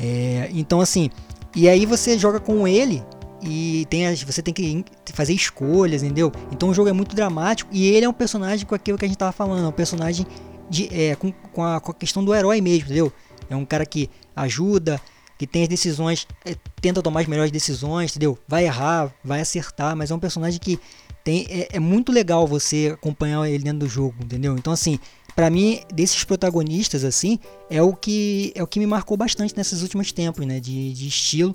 É, 0.00 0.48
então 0.52 0.80
assim, 0.80 1.10
e 1.54 1.68
aí 1.68 1.86
você 1.86 2.18
joga 2.18 2.40
com 2.40 2.66
ele 2.66 3.02
e 3.42 3.86
tem 3.88 4.06
as, 4.06 4.22
você 4.22 4.42
tem 4.42 4.52
que 4.52 4.84
fazer 5.12 5.32
escolhas, 5.32 6.02
entendeu? 6.02 6.32
Então 6.52 6.70
o 6.70 6.74
jogo 6.74 6.88
é 6.88 6.92
muito 6.92 7.14
dramático 7.14 7.70
e 7.72 7.86
ele 7.88 8.04
é 8.04 8.08
um 8.08 8.12
personagem 8.12 8.66
com 8.66 8.74
aquilo 8.74 8.98
que 8.98 9.04
a 9.04 9.08
gente 9.08 9.18
tava 9.18 9.32
falando, 9.32 9.64
é 9.64 9.68
um 9.68 9.72
personagem 9.72 10.26
de, 10.68 10.88
é, 10.92 11.14
com, 11.14 11.32
com, 11.32 11.64
a, 11.64 11.80
com 11.80 11.90
a 11.90 11.94
questão 11.94 12.24
do 12.24 12.34
herói 12.34 12.60
mesmo, 12.60 12.86
entendeu? 12.86 13.12
É 13.48 13.56
um 13.56 13.64
cara 13.64 13.86
que 13.86 14.10
ajuda, 14.34 15.00
que 15.38 15.46
tem 15.46 15.62
as 15.62 15.68
decisões, 15.68 16.26
é, 16.44 16.54
tenta 16.80 17.00
tomar 17.00 17.20
as 17.20 17.26
melhores 17.26 17.50
decisões, 17.50 18.10
entendeu? 18.10 18.38
Vai 18.46 18.64
errar, 18.64 19.12
vai 19.24 19.40
acertar, 19.40 19.96
mas 19.96 20.10
é 20.10 20.14
um 20.14 20.18
personagem 20.18 20.58
que 20.58 20.78
tem, 21.24 21.46
é, 21.48 21.76
é 21.76 21.80
muito 21.80 22.12
legal 22.12 22.46
você 22.46 22.90
acompanhar 22.94 23.48
ele 23.48 23.64
dentro 23.64 23.80
do 23.80 23.88
jogo, 23.88 24.16
entendeu? 24.22 24.56
Então 24.56 24.72
assim, 24.72 24.98
para 25.38 25.50
mim, 25.50 25.80
desses 25.94 26.24
protagonistas, 26.24 27.04
assim, 27.04 27.38
é 27.70 27.80
o 27.80 27.94
que 27.94 28.52
é 28.56 28.62
o 28.62 28.66
que 28.66 28.80
me 28.80 28.86
marcou 28.86 29.16
bastante 29.16 29.56
nesses 29.56 29.82
últimos 29.82 30.10
tempos, 30.10 30.44
né? 30.44 30.58
De, 30.58 30.92
de 30.92 31.06
estilo. 31.06 31.54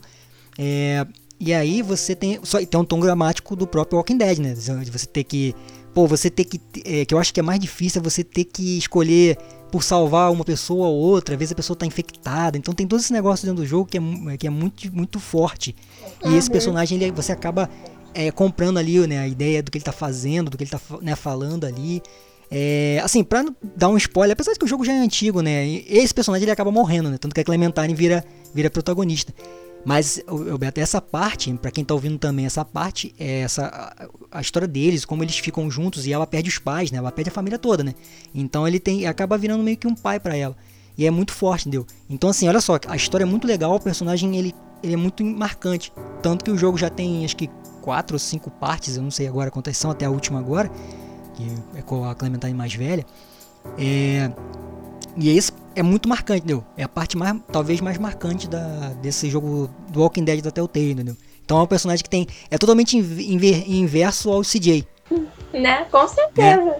É, 0.58 1.06
e 1.40 1.54
aí 1.54 1.82
você 1.82 2.16
tem. 2.16 2.40
Só 2.44 2.64
tem 2.64 2.80
um 2.80 2.86
tom 2.86 3.00
dramático 3.00 3.56
do 3.56 3.68
próprio 3.68 3.98
Walking 3.98 4.18
Dead, 4.18 4.40
né? 4.40 4.54
De 4.54 4.92
você 4.92 5.06
ter 5.06 5.24
que. 5.24 5.56
Pô, 5.94 6.08
você 6.08 6.30
ter 6.30 6.46
que. 6.46 6.60
É, 6.86 7.06
que 7.06 7.14
eu 7.14 7.20
acho 7.20 7.34
que 7.34 7.40
é 7.40 7.44
mais 7.44 7.60
difícil 7.60 8.00
é 8.00 8.04
você 8.04 8.24
ter 8.24 8.46
que 8.46 8.78
escolher 8.78 9.38
por 9.72 9.84
salvar 9.84 10.32
uma 10.32 10.46
pessoa 10.46 10.88
ou 10.88 10.96
outra, 10.96 11.34
às 11.34 11.40
vezes 11.40 11.52
a 11.52 11.56
pessoa 11.56 11.76
tá 11.76 11.86
infectada. 11.86 12.58
Então 12.58 12.74
tem 12.74 12.88
todo 12.88 13.00
esse 13.00 13.12
negócio 13.12 13.46
dentro 13.46 13.64
do 13.64 13.68
jogo 13.68 13.90
que 13.90 13.98
é, 13.98 14.38
que 14.38 14.46
é 14.46 14.50
muito, 14.50 14.96
muito 14.96 15.20
forte. 15.20 15.76
E 16.24 16.28
uhum. 16.28 16.38
esse 16.38 16.50
personagem, 16.50 17.02
ele, 17.02 17.12
você 17.12 17.32
acaba 17.32 17.70
é, 18.14 18.32
comprando 18.32 18.78
ali 18.78 19.06
né, 19.08 19.20
a 19.20 19.28
ideia 19.28 19.64
do 19.64 19.72
que 19.72 19.80
ele 19.80 19.86
tá 19.86 19.92
fazendo, 19.92 20.52
do 20.52 20.58
que 20.58 20.64
ele 20.64 20.72
tá 20.72 20.80
né, 21.02 21.16
falando 21.16 21.66
ali. 21.66 22.02
É, 22.52 23.02
assim, 23.04 23.24
pra 23.24 23.44
dar 23.76 23.90
um 23.90 23.98
spoiler, 23.98 24.34
apesar 24.34 24.54
de 24.54 24.60
que 24.60 24.66
o 24.66 24.68
jogo 24.68 24.86
já 24.86 24.94
é 24.94 25.00
antigo, 25.00 25.42
né? 25.42 25.68
Esse 25.88 26.14
personagem 26.14 26.44
ele 26.44 26.52
acaba 26.52 26.72
morrendo, 26.72 27.10
né? 27.10 27.18
Tanto 27.18 27.34
que 27.34 27.42
a 27.42 27.44
Clementine 27.44 27.96
vira, 27.96 28.24
vira 28.54 28.70
protagonista. 28.70 29.34
Mas, 29.86 30.24
Beto, 30.60 30.80
essa 30.80 31.02
parte, 31.02 31.54
para 31.56 31.70
quem 31.70 31.84
tá 31.84 31.94
ouvindo 31.94 32.18
também, 32.18 32.46
essa 32.46 32.64
parte 32.64 33.14
é 33.20 33.42
essa 33.42 33.66
a, 34.32 34.38
a, 34.38 34.42
história 34.42 34.68
deles, 34.68 35.04
como 35.04 35.24
eles 35.24 35.38
ficam 35.38 35.70
juntos 35.70 36.06
e 36.06 36.14
ela 36.14 36.26
perde 36.26 36.50
os 36.50 36.58
pais, 36.58 36.90
né? 36.90 37.00
Ela 37.00 37.12
perde 37.12 37.30
a 37.30 37.34
família 37.34 37.60
toda, 37.60 37.84
né? 37.84 37.94
Então 38.34 38.68
ele 38.68 38.80
tem 38.80 39.06
acaba 39.06 39.38
virando 39.38 39.64
meio 39.64 39.76
que 39.76 39.88
um 39.88 39.96
pai 39.96 40.20
para 40.20 40.38
ela. 40.38 40.56
E 40.98 41.06
é 41.06 41.12
muito 41.12 41.34
forte, 41.34 41.68
entendeu? 41.68 41.86
Então 42.10 42.30
assim, 42.30 42.48
olha 42.48 42.62
só, 42.62 42.80
a 42.88 42.96
história 42.96 43.26
é 43.26 43.28
muito 43.28 43.46
legal, 43.46 43.76
o 43.76 43.80
personagem 43.80 44.38
ele, 44.38 44.56
ele 44.82 44.94
é 44.94 44.98
muito 44.98 45.24
marcante, 45.24 45.92
tanto 46.22 46.46
que 46.46 46.52
o 46.52 46.58
jogo 46.58 46.78
já 46.78 46.90
tem 46.90 47.26
acho 47.26 47.36
que 47.36 47.50
quatro 47.82 48.16
ou 48.16 48.20
cinco 48.20 48.50
partes, 48.50 48.96
eu 48.96 49.04
não 49.04 49.12
sei 49.12 49.28
agora 49.28 49.52
quantas 49.52 49.76
são 49.76 49.92
até 49.92 50.06
a 50.06 50.10
última 50.10 50.40
agora, 50.40 50.72
que 51.34 51.46
é 51.78 51.82
com 51.82 52.06
a 52.06 52.16
Clementine 52.16 52.54
mais 52.54 52.74
velha. 52.74 53.06
É, 53.78 54.32
e 55.18 55.30
esse 55.30 55.52
é 55.76 55.84
muito 55.84 56.08
marcante, 56.08 56.40
entendeu? 56.40 56.64
É 56.78 56.84
a 56.84 56.90
parte 56.90 57.18
mais, 57.18 57.38
talvez 57.52 57.82
mais 57.82 57.98
marcante 57.98 58.48
da, 58.48 58.90
desse 59.02 59.30
jogo 59.30 59.70
do 59.90 60.02
Walking 60.02 60.24
Dead 60.24 60.42
da 60.42 60.52
Telltale, 60.52 60.92
entendeu? 60.92 61.18
Então 61.44 61.60
é 61.60 61.62
um 61.62 61.68
personagem 61.68 62.04
que 62.04 62.10
tem. 62.10 62.28
É 62.50 62.58
totalmente 62.58 62.98
inver, 62.98 63.70
inverso 63.70 64.30
ao 64.32 64.42
CJ. 64.42 64.86
Né? 65.54 65.86
Com 65.92 66.08
certeza. 66.08 66.66
Né? 66.66 66.76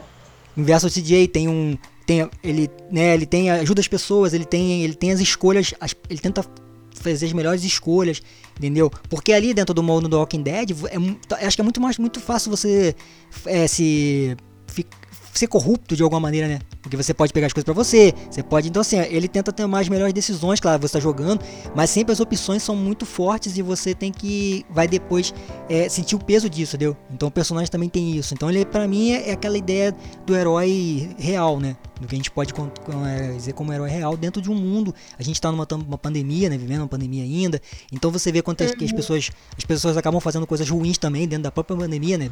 Inverso 0.58 0.88
ao 0.88 0.92
CJ, 0.92 1.28
tem 1.28 1.48
um. 1.48 1.78
Tem, 2.08 2.28
ele, 2.44 2.70
né, 2.92 3.14
ele 3.14 3.26
tem 3.26 3.52
ajuda 3.52 3.80
as 3.82 3.88
pessoas, 3.88 4.34
ele 4.34 4.46
tem, 4.46 4.84
ele 4.84 4.96
tem 4.96 5.12
as 5.12 5.20
escolhas, 5.20 5.76
as, 5.80 5.96
ele 6.10 6.20
tenta 6.20 6.44
fazer 6.92 7.28
as 7.28 7.34
melhores 7.34 7.64
escolhas, 7.64 8.22
entendeu? 8.58 8.92
Porque 9.10 9.32
ali 9.32 9.54
dentro 9.54 9.76
do 9.76 9.84
mundo 9.84 10.10
do 10.10 10.18
Walking 10.18 10.42
Dead, 10.42 10.72
é, 10.72 11.46
acho 11.46 11.56
que 11.56 11.62
é 11.62 11.64
muito 11.64 11.80
mais 11.80 12.00
muito 12.00 12.20
fácil 12.20 12.50
você 12.50 12.96
é, 13.46 13.68
se 13.68 14.36
ser 15.40 15.48
corrupto 15.48 15.96
de 15.96 16.04
alguma 16.04 16.20
maneira, 16.20 16.48
né? 16.48 16.60
Porque 16.82 16.96
você 16.96 17.14
pode 17.14 17.34
pegar 17.34 17.48
as 17.48 17.54
coisas 17.54 17.66
para 17.66 17.74
você, 17.74 18.14
você 18.30 18.44
pode. 18.44 18.70
Então, 18.70 18.82
assim, 18.82 18.98
ele 18.98 19.28
tenta 19.28 19.52
ter 19.52 19.66
mais 19.66 19.90
melhores 19.90 20.14
decisões, 20.14 20.60
claro, 20.60 20.82
você 20.82 20.94
tá 20.94 21.00
jogando, 21.00 21.44
mas 21.76 21.90
sempre 21.90 22.12
as 22.12 22.20
opções 22.20 22.62
são 22.62 22.76
muito 22.76 23.06
fortes 23.06 23.58
e 23.58 23.62
você 23.62 23.96
tem 23.96 24.12
que. 24.12 24.66
Vai 24.70 24.88
depois 24.88 25.34
é, 25.70 25.90
sentir 25.90 26.16
o 26.16 26.20
peso 26.20 26.50
disso, 26.50 26.76
entendeu? 26.76 26.96
Então 27.12 27.30
o 27.30 27.32
personagem 27.32 27.70
também 27.72 27.90
tem 27.90 28.16
isso. 28.16 28.34
Então, 28.34 28.50
ele, 28.50 28.66
para 28.66 28.88
mim, 28.88 29.12
é, 29.12 29.30
é, 29.30 29.32
aquela 29.34 29.58
ideia 29.58 29.96
do 30.26 30.36
herói 30.36 31.10
real, 31.18 31.60
né? 31.60 31.76
Do 32.00 32.08
que 32.08 32.16
a 32.16 32.18
gente 32.18 32.32
pode 32.32 32.54
é, 32.54 33.32
dizer 33.34 33.54
como 33.54 33.72
herói 33.72 33.90
real 33.90 34.16
dentro 34.18 34.42
de 34.42 34.52
um 34.52 34.56
mundo. 34.56 34.94
A 35.18 35.24
gente 35.24 35.40
tá 35.40 35.52
numa 35.52 35.68
uma 35.74 35.98
pandemia, 35.98 36.50
né? 36.50 36.58
Vivendo 36.58 36.82
uma 36.82 36.88
pandemia 36.88 37.24
ainda. 37.24 37.62
Então 37.92 38.12
você 38.12 38.32
vê 38.32 38.42
quantas 38.42 38.72
uhum. 38.72 38.78
que 38.78 38.86
as 38.86 38.92
pessoas. 38.92 39.32
As 39.58 39.64
pessoas 39.64 39.98
acabam 39.98 40.20
fazendo 40.20 40.46
coisas 40.46 40.70
ruins 40.70 40.98
também 40.98 41.28
dentro 41.28 41.44
da 41.44 41.52
própria 41.52 41.78
pandemia, 41.78 42.18
né? 42.18 42.30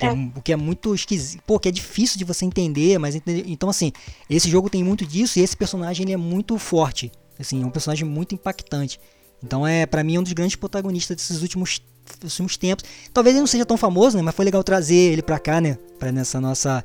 É. 0.00 0.10
O 0.10 0.42
que 0.42 0.52
é 0.52 0.56
muito 0.56 0.94
esquisito. 0.94 1.42
Pô, 1.46 1.58
que 1.58 1.68
é 1.68 1.72
difícil 1.72 2.18
de 2.18 2.24
você 2.24 2.44
entender, 2.44 2.98
mas 2.98 3.14
então 3.26 3.68
assim, 3.68 3.92
esse 4.28 4.50
jogo 4.50 4.68
tem 4.68 4.82
muito 4.82 5.06
disso 5.06 5.38
e 5.38 5.42
esse 5.42 5.56
personagem 5.56 6.04
ele 6.04 6.12
é 6.12 6.16
muito 6.16 6.58
forte. 6.58 7.12
Assim, 7.38 7.62
é 7.62 7.66
um 7.66 7.70
personagem 7.70 8.06
muito 8.06 8.34
impactante. 8.34 9.00
Então 9.42 9.66
é, 9.66 9.86
para 9.86 10.02
mim, 10.02 10.18
um 10.18 10.22
dos 10.22 10.32
grandes 10.32 10.56
protagonistas 10.56 11.16
desses 11.16 11.42
últimos, 11.42 11.80
últimos 12.22 12.56
tempos. 12.56 12.84
Talvez 13.12 13.34
ele 13.34 13.40
não 13.40 13.46
seja 13.46 13.64
tão 13.64 13.76
famoso, 13.76 14.16
né? 14.16 14.22
Mas 14.22 14.34
foi 14.34 14.44
legal 14.44 14.64
trazer 14.64 14.94
ele 14.94 15.22
pra 15.22 15.38
cá, 15.38 15.60
né? 15.60 15.78
Pra 15.98 16.10
nessa 16.10 16.40
nossa 16.40 16.84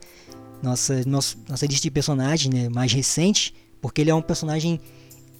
nossa, 0.61 1.01
nossa, 1.05 1.37
nossa 1.47 1.65
lista 1.65 1.83
de 1.83 1.91
personagens 1.91 2.53
né? 2.53 2.69
mais 2.69 2.91
recente. 2.91 3.53
Porque 3.81 4.01
ele 4.01 4.09
é 4.09 4.15
um 4.15 4.21
personagem. 4.21 4.79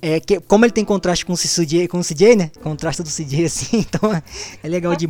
É, 0.02 0.18
que, 0.18 0.40
como 0.40 0.64
ele 0.64 0.72
tem 0.72 0.86
contraste 0.86 1.26
com 1.26 1.34
o 1.34 1.38
CJ, 1.38 1.90
com 1.90 2.00
o 2.00 2.04
CJ, 2.04 2.36
né? 2.36 2.52
Contraste 2.64 3.04
do 3.04 3.10
CJ, 3.10 3.44
assim. 3.46 3.80
Então 3.80 4.12
é 4.64 4.68
legal 4.68 4.96
de, 4.96 5.08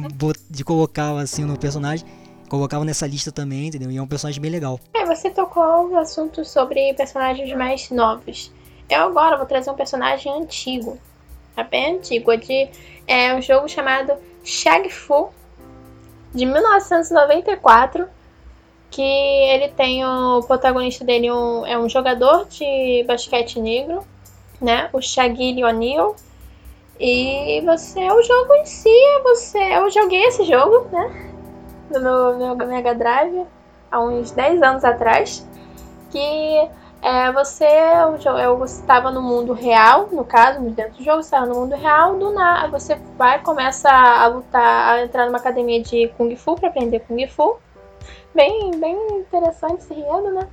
de 0.50 0.64
colocar 0.64 1.16
assim 1.20 1.44
no 1.44 1.58
personagem 1.58 2.06
colocava 2.50 2.84
nessa 2.84 3.08
lista 3.08 3.32
também, 3.32 3.68
entendeu? 3.68 3.90
E 3.90 3.98
é 3.98 4.02
um 4.02 4.08
personagem 4.08 4.42
bem 4.42 4.52
legal. 4.52 4.80
É, 4.94 5.06
você 5.06 5.30
tocou 5.30 5.88
no 5.88 5.98
assunto 5.98 6.44
sobre 6.44 6.94
personagens 6.96 7.56
mais 7.56 7.90
novos. 7.90 8.52
Eu 8.90 9.04
agora 9.04 9.38
vou 9.38 9.46
trazer 9.46 9.70
um 9.70 9.76
personagem 9.76 10.32
antigo. 10.34 10.98
É 11.56 11.64
bem 11.64 11.98
antigo. 11.98 12.32
É, 12.32 12.38
de, 12.38 12.70
é 13.08 13.36
um 13.36 13.42
jogo 13.42 13.70
chamado 13.70 14.14
Shag 14.44 14.90
Fu, 14.90 15.30
de 16.34 16.46
1994. 16.46 18.08
Que 18.92 19.02
ele 19.02 19.70
tem 19.70 20.04
o 20.04 20.42
protagonista 20.42 21.06
dele 21.06 21.32
um, 21.32 21.64
é 21.64 21.78
um 21.78 21.88
jogador 21.88 22.48
de 22.48 23.06
basquete 23.08 23.60
negro, 23.60 24.04
né? 24.60 24.90
O 24.92 25.00
Shaquille 25.00 25.64
O'Neal. 25.64 26.16
E 27.00 27.62
você, 27.62 28.12
o 28.12 28.24
jogo 28.24 28.56
em 28.56 28.66
si, 28.66 28.90
você, 29.24 29.60
eu 29.60 29.90
joguei 29.92 30.24
esse 30.24 30.44
jogo, 30.44 30.88
né? 30.92 31.29
No 31.90 32.00
meu, 32.00 32.38
meu 32.38 32.68
Mega 32.68 32.94
Drive 32.96 33.46
há 33.92 34.00
uns 34.00 34.32
10 34.32 34.62
anos 34.62 34.84
atrás, 34.84 35.48
que 36.12 36.70
é, 37.02 37.32
você 37.32 37.66
eu 38.44 38.64
estava 38.66 39.10
no 39.10 39.22
mundo 39.22 39.54
real, 39.54 40.10
no 40.12 40.26
caso, 40.26 40.60
dentro 40.62 40.94
do 40.98 41.04
jogo, 41.04 41.20
estava 41.20 41.46
no 41.46 41.56
mundo 41.56 41.76
real, 41.76 42.18
do 42.18 42.32
nada 42.32 42.68
você 42.68 42.96
vai 43.18 43.42
começa 43.42 43.90
a 43.90 44.28
lutar, 44.28 44.96
a 44.96 45.04
entrar 45.04 45.26
numa 45.26 45.38
academia 45.38 45.82
de 45.82 46.10
Kung 46.18 46.36
Fu 46.36 46.56
para 46.56 46.70
aprender 46.70 47.00
Kung 47.02 47.26
Fu. 47.28 47.58
Bem, 48.36 48.72
bem 48.72 48.96
interessante 49.18 49.80
esse 49.80 49.94
enredo, 49.94 50.32
né? 50.32 50.48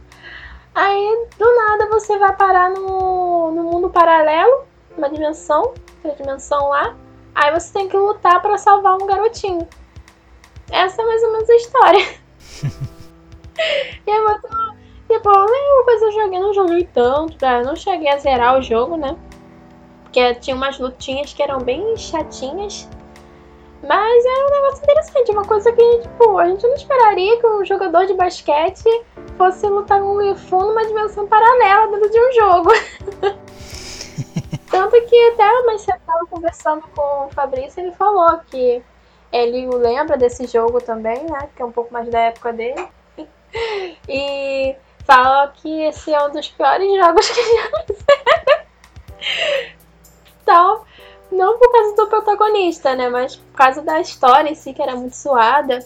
Aí, 0.74 1.26
do 1.38 1.56
nada, 1.56 1.88
você 1.88 2.18
vai 2.18 2.36
parar 2.36 2.70
no, 2.70 3.50
no 3.50 3.64
mundo 3.64 3.90
paralelo, 3.90 4.64
uma 4.96 5.08
dimensão, 5.08 5.72
outra 6.04 6.22
dimensão 6.22 6.68
lá. 6.68 6.94
Aí 7.34 7.52
você 7.52 7.72
tem 7.72 7.88
que 7.88 7.96
lutar 7.96 8.40
para 8.40 8.56
salvar 8.58 8.94
um 8.94 9.06
garotinho. 9.06 9.66
Essa 10.70 11.02
é 11.02 11.06
mais 11.06 11.22
ou 11.22 11.32
menos 11.32 11.50
a 11.50 11.56
história. 11.56 12.06
e 14.06 14.10
é 14.10 14.20
muito. 14.20 14.48
Tipo, 15.08 15.28
eu 15.30 15.84
coisa 15.84 16.06
eu 16.06 16.12
joguei, 16.12 16.40
não 16.40 16.52
joguei 16.52 16.88
tanto, 16.92 17.38
tá? 17.38 17.60
Eu 17.60 17.64
não 17.64 17.76
cheguei 17.76 18.08
a 18.08 18.18
zerar 18.18 18.58
o 18.58 18.62
jogo, 18.62 18.96
né? 18.96 19.16
Porque 20.02 20.34
tinha 20.36 20.56
umas 20.56 20.78
lutinhas 20.78 21.32
que 21.32 21.42
eram 21.42 21.60
bem 21.60 21.96
chatinhas. 21.96 22.88
Mas 23.86 24.24
era 24.24 24.46
um 24.46 24.50
negócio 24.50 24.82
interessante, 24.82 25.30
uma 25.30 25.44
coisa 25.44 25.70
que, 25.70 25.98
tipo, 26.00 26.38
a 26.38 26.46
gente 26.46 26.66
não 26.66 26.74
esperaria 26.74 27.38
que 27.38 27.46
um 27.46 27.64
jogador 27.64 28.06
de 28.06 28.14
basquete 28.14 28.84
fosse 29.36 29.66
lutar 29.68 30.00
com 30.00 30.18
um 30.18 30.34
Fu 30.34 30.58
numa 30.58 30.84
dimensão 30.84 31.26
paralela 31.26 31.86
dentro 31.88 32.10
de 32.10 32.18
um 32.18 32.32
jogo. 32.32 32.70
Tanto 34.70 35.00
que 35.06 35.28
até 35.28 35.62
mais 35.62 35.82
cedo 35.82 36.00
tava 36.04 36.26
conversando 36.26 36.82
com 36.94 37.26
o 37.26 37.30
Fabrício, 37.30 37.80
ele 37.80 37.92
falou 37.92 38.38
que 38.50 38.82
ele 39.32 39.66
lembra 39.66 40.16
desse 40.16 40.46
jogo 40.46 40.80
também, 40.80 41.24
né? 41.24 41.48
Que 41.54 41.62
é 41.62 41.64
um 41.64 41.72
pouco 41.72 41.92
mais 41.92 42.08
da 42.08 42.20
época 42.20 42.52
dele. 42.52 42.88
e 44.08 44.76
fala 45.04 45.48
que 45.56 45.82
esse 45.82 46.12
é 46.12 46.24
um 46.24 46.30
dos 46.30 46.48
piores 46.48 46.88
jogos 46.96 47.28
que 47.30 47.42
já 47.42 47.84
fizeram. 47.86 48.66
então, 50.42 50.84
não 51.30 51.58
por 51.58 51.70
causa 51.70 51.96
do 51.96 52.06
protagonista, 52.06 52.94
né? 52.94 53.08
Mas 53.08 53.36
por 53.36 53.56
causa 53.56 53.82
da 53.82 54.00
história 54.00 54.50
em 54.50 54.54
si, 54.54 54.72
que 54.72 54.82
era 54.82 54.96
muito 54.96 55.16
suada. 55.16 55.78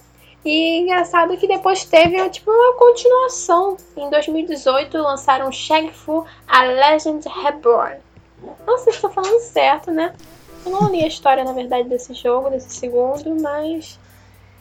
E 0.45 0.79
engraçado 0.79 1.37
que 1.37 1.47
depois 1.47 1.85
teve 1.85 2.29
tipo 2.31 2.51
uma 2.51 2.75
continuação. 2.75 3.77
Em 3.97 4.09
2018 4.09 4.97
lançaram 4.97 5.53
Shang 5.53 5.93
Fu 5.93 6.25
A 6.49 6.63
Legend 6.63 7.29
Reborn. 7.29 7.99
Não 8.67 8.79
sei 8.79 8.93
se 8.93 8.99
estou 8.99 9.11
falando 9.11 9.41
certo, 9.41 9.91
né? 9.91 10.15
Eu 10.65 10.73
não 10.73 10.91
li 10.91 11.03
a 11.03 11.09
história, 11.09 11.45
na 11.45 11.53
verdade, 11.53 11.89
desse 11.89 12.13
jogo, 12.15 12.51
desse 12.51 12.75
segundo, 12.75 13.41
mas 13.41 13.99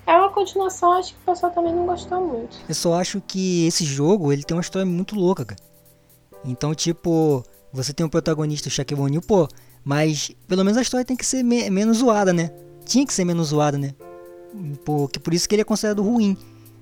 é 0.08 0.18
uma 0.18 0.32
continuação, 0.32 0.94
acho 0.94 1.14
que 1.14 1.20
o 1.22 1.26
pessoal 1.26 1.52
também 1.52 1.74
não 1.74 1.86
gostou 1.86 2.20
muito. 2.26 2.58
Eu 2.68 2.76
só 2.76 2.96
acho 2.96 3.22
que 3.22 3.68
esse 3.68 3.86
jogo, 3.86 4.32
ele 4.32 4.44
tem 4.44 4.56
uma 4.56 4.62
história 4.62 4.86
muito 4.86 5.16
louca, 5.16 5.46
cara. 5.46 5.62
Então, 6.44 6.74
tipo, 6.74 7.44
você 7.72 7.94
tem 7.94 8.06
um 8.06 8.10
protagonista, 8.10 8.70
o 8.70 8.72
Shaquille 8.72 9.02
O'Neal, 9.02 9.22
pô, 9.22 9.48
mas 9.84 10.32
pelo 10.48 10.64
menos 10.64 10.78
a 10.78 10.82
história 10.82 11.06
tem 11.06 11.18
que 11.18 11.26
ser 11.26 11.44
me 11.44 11.70
menos 11.70 11.98
zoada, 11.98 12.34
né? 12.34 12.50
Tinha 12.86 13.06
que 13.06 13.14
ser 13.14 13.26
menos 13.26 13.50
zoada, 13.50 13.78
né? 13.78 13.94
Porque 14.84 15.20
por 15.20 15.34
isso 15.34 15.48
que 15.48 15.56
ele 15.56 15.62
é 15.62 15.66
considerado 15.66 16.02
ruim. 16.02 16.38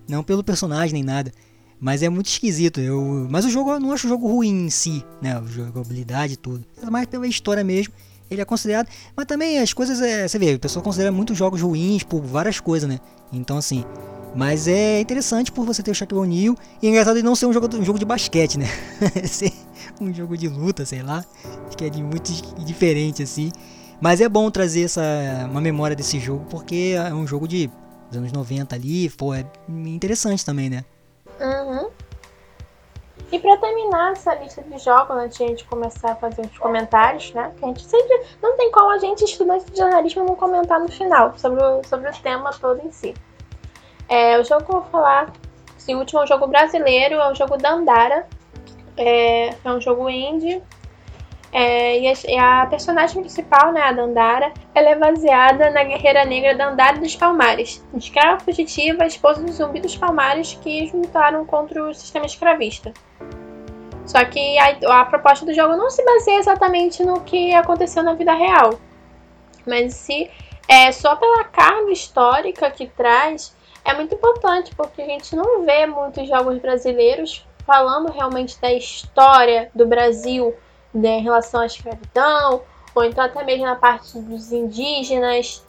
Não 0.07 0.23
pelo 0.23 0.43
personagem 0.43 0.93
nem 0.93 1.03
nada. 1.03 1.31
Mas 1.79 2.01
é 2.01 2.09
muito 2.09 2.27
esquisito. 2.27 2.79
Eu, 2.79 3.27
mas 3.29 3.43
o 3.45 3.49
jogo 3.49 3.71
eu 3.71 3.79
não 3.79 3.91
acho 3.91 4.07
o 4.07 4.09
jogo 4.09 4.27
ruim 4.27 4.67
em 4.67 4.69
si, 4.69 5.03
né? 5.21 5.37
A 5.37 5.41
jogabilidade 5.43 6.33
e 6.33 6.37
tudo. 6.37 6.65
É 6.81 6.89
mais 6.89 7.07
pela 7.07 7.27
história 7.27 7.63
mesmo 7.63 7.93
ele 8.29 8.41
é 8.41 8.45
considerado. 8.45 8.87
Mas 9.15 9.25
também 9.25 9.59
as 9.59 9.73
coisas, 9.73 10.01
é, 10.01 10.27
você 10.27 10.37
vê, 10.39 10.53
o 10.53 10.59
pessoal 10.59 10.83
considera 10.83 11.11
muitos 11.11 11.37
jogos 11.37 11.61
ruins 11.61 12.03
por 12.03 12.21
várias 12.21 12.59
coisas, 12.59 12.89
né? 12.89 12.99
Então, 13.31 13.57
assim. 13.57 13.83
Mas 14.35 14.67
é 14.67 14.99
interessante 14.99 15.51
por 15.51 15.65
você 15.65 15.81
ter 15.81 15.91
o 15.91 15.95
Shaquille 15.95 16.19
O'Neal. 16.21 16.55
E 16.81 16.87
é 16.87 16.89
engraçado 16.89 17.17
ele 17.17 17.25
não 17.25 17.35
ser 17.35 17.45
um 17.47 17.53
jogo, 17.53 17.67
um 17.75 17.83
jogo 17.83 17.97
de 17.97 18.05
basquete, 18.05 18.59
né? 18.59 18.67
ser 19.25 19.51
um 19.99 20.13
jogo 20.13 20.37
de 20.37 20.47
luta, 20.47 20.85
sei 20.85 21.01
lá. 21.01 21.25
Que 21.75 21.85
é 21.85 21.89
de 21.89 22.03
muito 22.03 22.31
diferente, 22.63 23.23
assim. 23.23 23.51
Mas 23.99 24.21
é 24.21 24.29
bom 24.29 24.51
trazer 24.51 24.83
essa, 24.83 25.01
uma 25.49 25.61
memória 25.61 25.95
desse 25.95 26.19
jogo, 26.19 26.45
porque 26.49 26.93
é 26.95 27.13
um 27.13 27.25
jogo 27.25 27.47
de 27.47 27.69
dos 28.09 28.17
anos 28.17 28.31
90 28.31 28.75
ali. 28.75 29.09
Pô, 29.09 29.33
é 29.33 29.45
interessante 29.69 30.45
também, 30.45 30.69
né? 30.69 30.83
E 33.31 33.39
para 33.39 33.57
terminar 33.57 34.13
essa 34.13 34.33
lista 34.35 34.61
de 34.61 34.77
jogos, 34.77 35.17
antes 35.17 35.37
de 35.37 35.43
a 35.43 35.47
gente 35.47 35.65
começar 35.65 36.13
a 36.13 36.15
fazer 36.15 36.41
os 36.41 36.57
comentários, 36.57 37.33
né? 37.33 37.51
Que 37.57 37.65
a 37.65 37.67
gente 37.67 37.83
sempre. 37.83 38.25
Não 38.41 38.55
tem 38.55 38.71
como 38.71 38.89
a 38.89 38.97
gente, 38.99 39.25
estudante 39.25 39.69
de 39.69 39.77
jornalismo, 39.77 40.23
não 40.23 40.35
comentar 40.35 40.79
no 40.79 40.89
final 40.89 41.37
sobre 41.37 41.61
o, 41.61 41.83
sobre 41.83 42.09
o 42.09 42.13
tema 42.21 42.51
todo 42.51 42.81
em 42.85 42.91
si. 42.91 43.13
É, 44.07 44.39
o 44.39 44.45
jogo 44.45 44.63
que 44.63 44.71
eu 44.71 44.81
vou 44.81 44.89
falar, 44.89 45.33
esse 45.77 45.93
último 45.93 46.21
é 46.21 46.23
um 46.23 46.27
jogo 46.27 46.47
brasileiro, 46.47 47.15
é 47.15 47.31
o 47.31 47.35
jogo 47.35 47.57
Dandara. 47.57 48.25
É, 48.95 49.49
é 49.49 49.71
um 49.71 49.81
jogo 49.81 50.09
indie. 50.09 50.63
É, 51.51 51.99
e, 51.99 52.37
a, 52.37 52.65
personagem 52.65 53.21
principal, 53.21 53.71
né, 53.71 53.81
a 53.81 53.91
Dandara, 53.91 54.51
ela 54.75 54.89
é 54.89 54.95
baseada 54.95 55.69
na 55.69 55.83
guerreira 55.83 56.25
negra 56.25 56.55
Dandara 56.55 56.99
dos 56.99 57.15
Palmares, 57.15 57.83
escrava 57.95 58.39
fugitiva, 58.39 59.05
esposa 59.05 59.41
do 59.41 59.51
zumbi 59.51 59.79
dos 59.79 59.95
Palmares 59.95 60.59
que 60.61 60.87
juntaram 60.87 61.45
contra 61.45 61.83
o 61.83 61.93
sistema 61.93 62.25
escravista. 62.25 62.93
Só 64.05 64.23
que 64.25 64.57
a, 64.57 65.01
a 65.01 65.05
proposta 65.05 65.45
do 65.45 65.53
jogo 65.53 65.75
não 65.75 65.89
se 65.89 66.03
baseia 66.03 66.39
exatamente 66.39 67.03
no 67.03 67.21
que 67.21 67.53
aconteceu 67.53 68.03
na 68.03 68.13
vida 68.13 68.33
real, 68.33 68.79
mas 69.65 69.93
se 69.95 70.29
é 70.67 70.91
só 70.91 71.15
pela 71.15 71.45
carga 71.45 71.91
histórica 71.91 72.69
que 72.69 72.87
traz, 72.87 73.55
é 73.83 73.93
muito 73.93 74.15
importante, 74.15 74.75
porque 74.75 75.01
a 75.01 75.05
gente 75.05 75.35
não 75.35 75.63
vê 75.65 75.85
muitos 75.85 76.27
jogos 76.27 76.57
brasileiros 76.59 77.45
falando 77.65 78.11
realmente 78.11 78.59
da 78.61 78.71
história 78.71 79.69
do 79.73 79.85
Brasil 79.85 80.53
né, 80.93 81.19
em 81.19 81.23
relação 81.23 81.61
à 81.61 81.65
escravidão, 81.65 82.61
ou 82.93 83.03
então 83.03 83.23
até 83.23 83.43
mesmo 83.43 83.65
na 83.65 83.75
parte 83.75 84.17
dos 84.19 84.51
indígenas. 84.51 85.63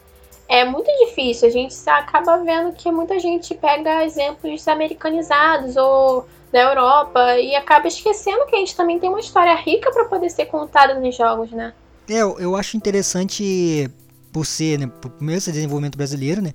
É 0.47 0.65
muito 0.65 0.89
difícil, 1.05 1.47
a 1.47 1.51
gente 1.51 1.75
acaba 1.87 2.37
vendo 2.37 2.73
que 2.73 2.91
muita 2.91 3.19
gente 3.19 3.53
pega 3.53 4.03
exemplos 4.03 4.67
americanizados 4.67 5.75
ou 5.77 6.25
da 6.51 6.59
Europa 6.59 7.37
e 7.37 7.55
acaba 7.55 7.87
esquecendo 7.87 8.47
que 8.47 8.55
a 8.55 8.59
gente 8.59 8.75
também 8.75 8.99
tem 8.99 9.09
uma 9.09 9.19
história 9.19 9.53
rica 9.55 9.91
para 9.91 10.05
poder 10.05 10.29
ser 10.31 10.45
contada 10.45 10.99
nos 10.99 11.15
jogos, 11.15 11.51
né? 11.51 11.73
É, 12.09 12.21
eu 12.21 12.55
acho 12.55 12.75
interessante 12.75 13.87
por 14.31 14.45
ser, 14.45 14.79
né, 14.79 14.87
por 14.87 15.11
primeiro 15.11 15.39
desenvolvimento 15.39 15.97
brasileiro, 15.97 16.41
né? 16.41 16.53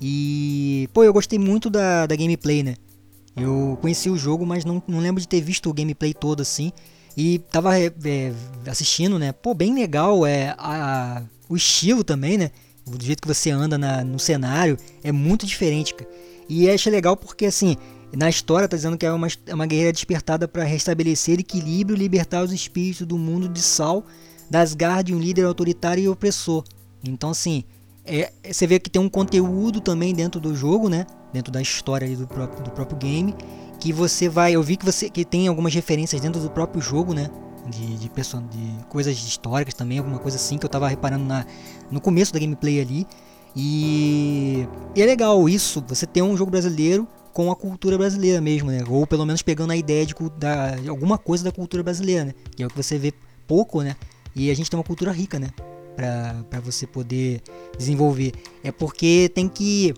E, 0.00 0.88
pô, 0.92 1.04
eu 1.04 1.12
gostei 1.12 1.38
muito 1.38 1.68
da, 1.68 2.06
da 2.06 2.16
gameplay, 2.16 2.62
né? 2.62 2.74
Eu 3.36 3.78
conheci 3.80 4.10
o 4.10 4.16
jogo, 4.16 4.44
mas 4.44 4.64
não, 4.64 4.82
não 4.86 4.98
lembro 4.98 5.20
de 5.20 5.28
ter 5.28 5.40
visto 5.40 5.70
o 5.70 5.72
gameplay 5.72 6.12
todo 6.12 6.40
assim. 6.40 6.72
E 7.20 7.40
tava 7.40 7.76
é, 7.76 7.92
assistindo, 8.70 9.18
né? 9.18 9.32
Pô, 9.32 9.52
bem 9.52 9.74
legal 9.74 10.24
é 10.24 10.54
a, 10.56 11.24
o 11.48 11.56
estilo 11.56 12.04
também, 12.04 12.38
né? 12.38 12.52
Do 12.86 13.04
jeito 13.04 13.22
que 13.22 13.26
você 13.26 13.50
anda 13.50 13.76
na, 13.76 14.04
no 14.04 14.20
cenário 14.20 14.78
é 15.02 15.10
muito 15.10 15.44
diferente. 15.44 15.96
E 16.48 16.70
acho 16.70 16.88
legal 16.88 17.16
porque, 17.16 17.46
assim, 17.46 17.76
na 18.16 18.30
história 18.30 18.68
tá 18.68 18.76
dizendo 18.76 18.96
que 18.96 19.04
é 19.04 19.10
uma, 19.10 19.26
é 19.46 19.52
uma 19.52 19.66
guerreira 19.66 19.92
despertada 19.92 20.46
para 20.46 20.62
restabelecer 20.62 21.40
equilíbrio 21.40 21.96
e 21.96 21.98
libertar 21.98 22.44
os 22.44 22.52
espíritos 22.52 23.04
do 23.04 23.18
mundo 23.18 23.48
de 23.48 23.62
sal 23.62 24.06
das 24.48 24.72
garras 24.72 25.02
de 25.02 25.12
um 25.12 25.18
líder 25.18 25.44
autoritário 25.44 26.04
e 26.04 26.08
opressor. 26.08 26.62
Então, 27.02 27.30
assim, 27.30 27.64
é, 28.08 28.32
você 28.52 28.66
vê 28.66 28.78
que 28.78 28.90
tem 28.90 29.00
um 29.00 29.08
conteúdo 29.08 29.80
também 29.80 30.14
dentro 30.14 30.40
do 30.40 30.54
jogo, 30.54 30.88
né? 30.88 31.06
Dentro 31.32 31.52
da 31.52 31.60
história 31.60 32.08
do 32.16 32.26
próprio, 32.26 32.64
do 32.64 32.70
próprio 32.70 32.98
game 32.98 33.34
que 33.78 33.92
você 33.92 34.28
vai. 34.28 34.52
Eu 34.52 34.62
vi 34.62 34.76
que 34.76 34.84
você 34.84 35.08
que 35.08 35.24
tem 35.24 35.48
algumas 35.48 35.74
referências 35.74 36.20
dentro 36.20 36.40
do 36.40 36.50
próprio 36.50 36.80
jogo, 36.80 37.14
né? 37.14 37.30
De, 37.66 37.98
de, 37.98 38.08
de 38.08 38.84
coisas 38.88 39.14
históricas 39.14 39.74
também, 39.74 39.98
alguma 39.98 40.18
coisa 40.18 40.38
assim 40.38 40.56
que 40.56 40.64
eu 40.64 40.70
tava 40.70 40.88
reparando 40.88 41.24
na, 41.24 41.44
no 41.90 42.00
começo 42.00 42.32
da 42.32 42.38
gameplay 42.38 42.80
ali. 42.80 43.06
E, 43.54 44.66
e 44.94 45.02
é 45.02 45.06
legal 45.06 45.48
isso, 45.48 45.84
você 45.86 46.06
ter 46.06 46.22
um 46.22 46.36
jogo 46.36 46.50
brasileiro 46.50 47.06
com 47.32 47.50
a 47.50 47.56
cultura 47.56 47.98
brasileira 47.98 48.40
mesmo, 48.40 48.70
né? 48.70 48.82
Ou 48.88 49.06
pelo 49.06 49.26
menos 49.26 49.42
pegando 49.42 49.72
a 49.72 49.76
ideia 49.76 50.06
de, 50.06 50.14
da, 50.38 50.76
de 50.76 50.88
alguma 50.88 51.18
coisa 51.18 51.44
da 51.44 51.52
cultura 51.52 51.82
brasileira, 51.82 52.24
né? 52.24 52.34
Que 52.56 52.62
é 52.62 52.66
o 52.66 52.70
que 52.70 52.76
você 52.76 52.98
vê 52.98 53.12
pouco, 53.46 53.82
né? 53.82 53.96
E 54.34 54.50
a 54.50 54.54
gente 54.54 54.70
tem 54.70 54.78
uma 54.78 54.84
cultura 54.84 55.12
rica, 55.12 55.38
né? 55.38 55.48
Pra 55.98 56.60
você 56.60 56.86
poder 56.86 57.42
desenvolver. 57.76 58.32
É 58.62 58.70
porque 58.70 59.28
tem 59.34 59.48
que 59.48 59.92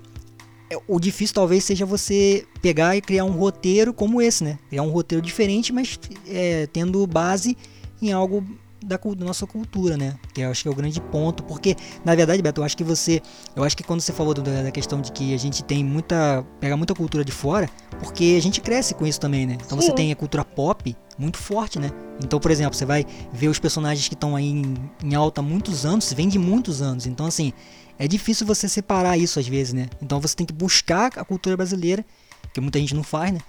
é, 0.71 0.79
o 0.89 0.99
difícil 0.99 1.35
talvez 1.35 1.65
seja 1.65 1.85
você 1.85 2.47
pegar 2.63 2.97
e 2.97 3.03
criar 3.03 3.25
um 3.25 3.33
roteiro 3.33 3.93
como 3.93 4.23
esse, 4.23 4.45
né? 4.45 4.59
Criar 4.71 4.83
um 4.83 4.91
roteiro 4.91 5.21
diferente, 5.21 5.73
mas 5.73 5.99
é, 6.27 6.67
tendo 6.69 7.07
base 7.07 7.55
em 8.01 8.13
algo 8.13 8.43
da, 8.83 8.97
da, 8.97 9.25
nossa 9.25 9.47
cultura, 9.47 9.97
né? 9.97 10.17
Que 10.33 10.43
eu 10.43 10.51
acho 10.51 10.63
que 10.63 10.69
é 10.69 10.71
o 10.71 10.75
grande 10.75 11.01
ponto, 11.01 11.43
porque 11.43 11.77
na 12.05 12.15
verdade, 12.15 12.43
Beto, 12.43 12.61
eu 12.61 12.65
acho 12.65 12.77
que 12.77 12.85
você, 12.85 13.21
eu 13.55 13.65
acho 13.65 13.77
que 13.77 13.83
quando 13.83 14.01
você 14.01 14.13
falou 14.13 14.35
do, 14.35 14.43
da 14.43 14.71
questão 14.71 15.01
de 15.01 15.13
que 15.13 15.35
a 15.35 15.39
gente 15.39 15.63
tem 15.65 15.85
muita, 15.85 16.45
pega 16.61 16.77
muita 16.77 16.95
cultura 16.95 17.25
de 17.25 17.33
fora, 17.33 17.69
porque 18.01 18.35
a 18.39 18.43
gente 18.43 18.61
cresce 18.61 18.95
com 18.95 19.07
isso 19.07 19.21
também, 19.21 19.47
né? 19.47 19.59
Então 19.65 19.81
Sim. 19.81 19.87
você 19.87 19.93
tem 19.93 20.13
a 20.13 20.17
cultura 20.17 20.45
pop 20.45 20.97
muito 21.19 21.39
forte, 21.39 21.79
né? 21.79 21.91
Então, 22.23 22.41
por 22.41 22.51
exemplo, 22.51 22.75
você 22.75 22.87
vai 22.87 23.07
ver 23.33 23.49
os 23.49 23.59
personagens 23.59 24.09
que 24.09 24.15
estão 24.15 24.35
aí 24.35 24.47
em, 24.47 24.75
em 25.05 25.15
alta 25.15 25.41
há 25.41 25.45
muitos 25.45 25.85
anos, 25.85 26.13
vem 26.13 26.29
de 26.29 26.39
muitos 26.39 26.81
anos. 26.81 27.07
Então, 27.07 27.27
assim, 27.27 27.53
é 27.99 28.09
difícil 28.09 28.47
você 28.47 28.67
separar 28.67 29.19
isso 29.19 29.39
às 29.39 29.47
vezes, 29.47 29.75
né? 29.75 29.89
Então 30.01 30.19
você 30.19 30.35
tem 30.35 30.47
que 30.47 30.55
buscar 30.55 31.13
a 31.19 31.25
cultura 31.25 31.57
brasileira, 31.57 32.05
que 32.55 32.61
muita 32.61 32.79
gente 32.79 32.95
não 32.95 33.03
faz, 33.03 33.33
né? 33.33 33.41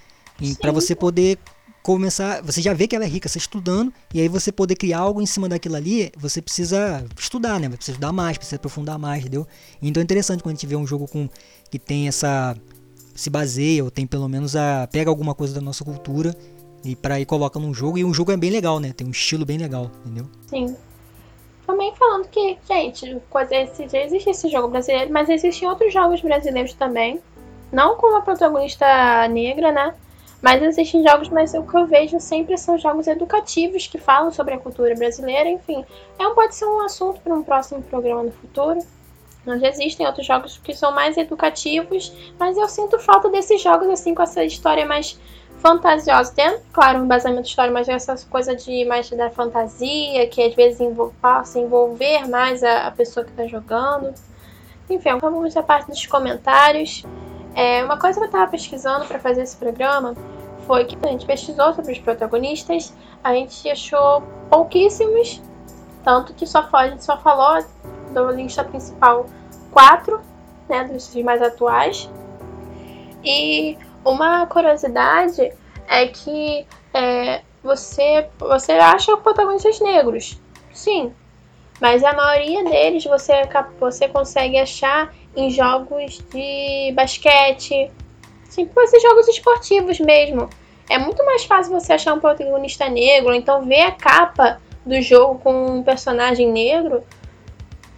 Para 0.59 0.71
você 0.71 0.95
poder 0.95 1.37
começar, 1.83 2.41
você 2.41 2.61
já 2.61 2.73
vê 2.73 2.87
que 2.87 2.95
ela 2.95 3.05
é 3.05 3.07
rica, 3.07 3.27
você 3.27 3.37
estudando, 3.37 3.91
e 4.13 4.21
aí 4.21 4.27
você 4.27 4.51
poder 4.51 4.75
criar 4.75 4.99
algo 4.99 5.21
em 5.21 5.25
cima 5.25 5.49
daquilo 5.49 5.75
ali, 5.75 6.11
você 6.17 6.41
precisa 6.41 7.05
estudar, 7.17 7.59
né? 7.59 7.67
Precisa 7.69 7.91
estudar 7.91 8.11
mais, 8.11 8.37
precisa 8.37 8.57
aprofundar 8.57 8.99
mais, 8.99 9.21
entendeu? 9.21 9.47
Então 9.81 10.01
é 10.01 10.03
interessante 10.03 10.43
quando 10.43 10.53
a 10.53 10.55
gente 10.55 10.67
vê 10.67 10.75
um 10.75 10.85
jogo 10.85 11.07
com 11.07 11.29
que 11.69 11.79
tem 11.79 12.07
essa 12.07 12.55
se 13.13 13.29
baseia 13.29 13.83
ou 13.83 13.91
tem 13.91 14.07
pelo 14.07 14.27
menos 14.29 14.55
a 14.55 14.87
pega 14.91 15.09
alguma 15.09 15.35
coisa 15.35 15.53
da 15.53 15.59
nossa 15.59 15.83
cultura 15.83 16.35
e 16.83 16.95
para 16.95 17.15
aí 17.15 17.25
coloca 17.25 17.59
num 17.59 17.73
jogo 17.73 17.97
e 17.97 18.05
um 18.05 18.13
jogo 18.13 18.31
é 18.31 18.37
bem 18.37 18.49
legal, 18.49 18.79
né? 18.79 18.93
Tem 18.93 19.05
um 19.05 19.11
estilo 19.11 19.45
bem 19.45 19.57
legal, 19.57 19.91
entendeu? 20.05 20.29
Sim 20.47 20.75
também 21.71 21.93
falando 21.95 22.27
que, 22.27 22.57
gente, 22.67 23.21
coisa, 23.29 23.55
esse, 23.55 23.87
já 23.87 23.99
existe 24.03 24.29
esse 24.29 24.49
jogo 24.49 24.67
brasileiro, 24.67 25.11
mas 25.11 25.29
existem 25.29 25.67
outros 25.67 25.93
jogos 25.93 26.21
brasileiros 26.21 26.73
também. 26.73 27.21
Não 27.71 27.95
com 27.95 28.07
uma 28.07 28.21
protagonista 28.21 29.27
negra, 29.29 29.71
né? 29.71 29.95
Mas 30.41 30.61
existem 30.63 31.03
jogos, 31.07 31.29
mas 31.29 31.53
o 31.53 31.63
que 31.63 31.77
eu 31.77 31.85
vejo 31.85 32.19
sempre 32.19 32.57
são 32.57 32.77
jogos 32.77 33.05
educativos 33.07 33.85
que 33.85 33.99
falam 33.99 34.31
sobre 34.31 34.55
a 34.55 34.57
cultura 34.57 34.95
brasileira, 34.95 35.47
enfim. 35.47 35.85
É 36.17 36.27
um, 36.27 36.33
pode 36.33 36.55
ser 36.55 36.65
um 36.65 36.81
assunto 36.81 37.21
para 37.21 37.33
um 37.33 37.43
próximo 37.43 37.81
programa 37.83 38.23
no 38.23 38.31
futuro. 38.31 38.79
Mas 39.45 39.61
existem 39.63 40.05
outros 40.05 40.25
jogos 40.25 40.59
que 40.63 40.73
são 40.73 40.91
mais 40.91 41.17
educativos, 41.17 42.13
mas 42.39 42.57
eu 42.57 42.67
sinto 42.67 42.99
falta 42.99 43.29
desses 43.29 43.61
jogos 43.61 43.89
assim 43.89 44.13
com 44.13 44.21
essa 44.21 44.43
história 44.43 44.85
mais 44.85 45.19
fantasiosos, 45.57 46.33
tendo, 46.33 46.59
claro, 46.73 46.99
um 46.99 47.05
embasamento 47.05 47.47
histórico, 47.47 47.73
mas 47.73 47.87
essas 47.87 48.23
coisas 48.23 48.63
de 48.63 48.83
mais 48.85 49.09
da 49.11 49.29
fantasia, 49.29 50.27
que 50.27 50.41
às 50.41 50.55
vezes 50.55 50.79
envol 50.79 51.13
passa 51.21 51.59
a 51.59 51.61
envolver 51.61 52.27
mais 52.27 52.63
a, 52.63 52.87
a 52.87 52.91
pessoa 52.91 53.23
que 53.23 53.31
está 53.31 53.45
jogando. 53.47 54.13
Enfim, 54.89 55.17
vamos 55.19 55.55
à 55.55 55.63
parte 55.63 55.87
dos 55.87 56.05
comentários. 56.05 57.03
É, 57.55 57.83
uma 57.83 57.97
coisa 57.97 58.19
que 58.19 58.25
eu 58.25 58.27
estava 58.27 58.49
pesquisando 58.49 59.05
para 59.05 59.19
fazer 59.19 59.41
esse 59.41 59.55
programa 59.57 60.15
foi 60.65 60.85
que 60.85 60.97
a 61.01 61.07
gente 61.09 61.25
pesquisou 61.25 61.73
sobre 61.73 61.91
os 61.91 61.99
protagonistas, 61.99 62.93
a 63.23 63.33
gente 63.33 63.69
achou 63.69 64.21
pouquíssimos, 64.49 65.41
tanto 66.03 66.33
que 66.33 66.45
só, 66.47 66.67
foi, 66.69 66.79
a 66.79 66.89
gente 66.89 67.03
só 67.03 67.17
falou 67.17 67.63
do 68.13 68.31
lista 68.31 68.63
principal 68.63 69.25
quatro, 69.71 70.21
né, 70.69 70.85
dos 70.85 71.13
mais 71.23 71.41
atuais. 71.41 72.09
E 73.23 73.77
uma 74.03 74.45
curiosidade 74.47 75.53
é 75.87 76.07
que 76.07 76.65
é, 76.93 77.41
você, 77.63 78.29
você 78.39 78.73
acha 78.73 79.15
protagonistas 79.17 79.79
negros. 79.79 80.41
Sim. 80.73 81.13
Mas 81.81 82.03
a 82.03 82.13
maioria 82.13 82.63
deles 82.63 83.03
você, 83.03 83.33
você 83.79 84.07
consegue 84.07 84.57
achar 84.57 85.13
em 85.35 85.49
jogos 85.49 86.23
de 86.31 86.93
basquete. 86.93 87.91
Sim, 88.47 88.69
esses 88.77 89.01
jogos 89.01 89.27
esportivos 89.27 89.99
mesmo. 89.99 90.49
É 90.89 90.97
muito 90.97 91.25
mais 91.25 91.43
fácil 91.43 91.73
você 91.73 91.93
achar 91.93 92.13
um 92.13 92.19
protagonista 92.19 92.87
negro, 92.87 93.33
então 93.33 93.63
ver 93.63 93.81
a 93.81 93.91
capa 93.91 94.61
do 94.85 95.01
jogo 95.01 95.39
com 95.39 95.79
um 95.79 95.83
personagem 95.83 96.51
negro 96.51 97.03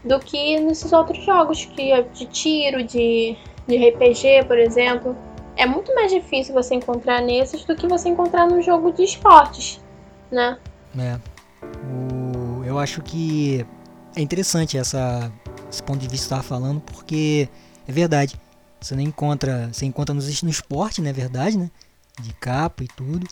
do 0.04 0.20
que 0.20 0.60
nesses 0.60 0.94
outros 0.94 1.24
jogos 1.24 1.66
que 1.66 1.92
é 1.92 2.02
de 2.02 2.26
tiro, 2.28 2.84
de, 2.84 3.36
de 3.68 3.90
RPG, 3.90 4.46
por 4.48 4.58
exemplo 4.58 5.16
é 5.56 5.66
muito 5.66 5.94
mais 5.94 6.12
difícil 6.12 6.54
você 6.54 6.76
encontrar 6.76 7.22
nesses 7.22 7.64
do 7.64 7.76
que 7.76 7.88
você 7.88 8.10
encontrar 8.10 8.48
num 8.48 8.62
jogo 8.62 8.92
de 8.92 9.04
esportes, 9.04 9.80
né? 10.32 10.58
É. 10.98 11.18
O, 11.64 12.64
eu 12.64 12.80
acho 12.80 13.02
que 13.02 13.66
é 14.16 14.22
interessante 14.22 14.78
essa, 14.78 15.32
esse 15.70 15.82
ponto 15.82 16.00
de 16.00 16.08
vista 16.08 16.28
que 16.28 16.34
estava 16.34 16.44
falando, 16.44 16.82
porque 16.82 17.50
é 17.88 17.92
verdade. 17.92 18.40
Você 18.80 18.96
não 18.96 19.02
encontra. 19.02 19.70
Você 19.72 19.86
encontra 19.86 20.14
no, 20.14 20.22
no 20.22 20.50
esporte, 20.50 21.02
né, 21.02 21.14
verdade, 21.14 21.58
né? 21.58 21.72
De 22.22 22.34
capa 22.34 22.84
e 22.84 22.88
tudo. 22.88 23.28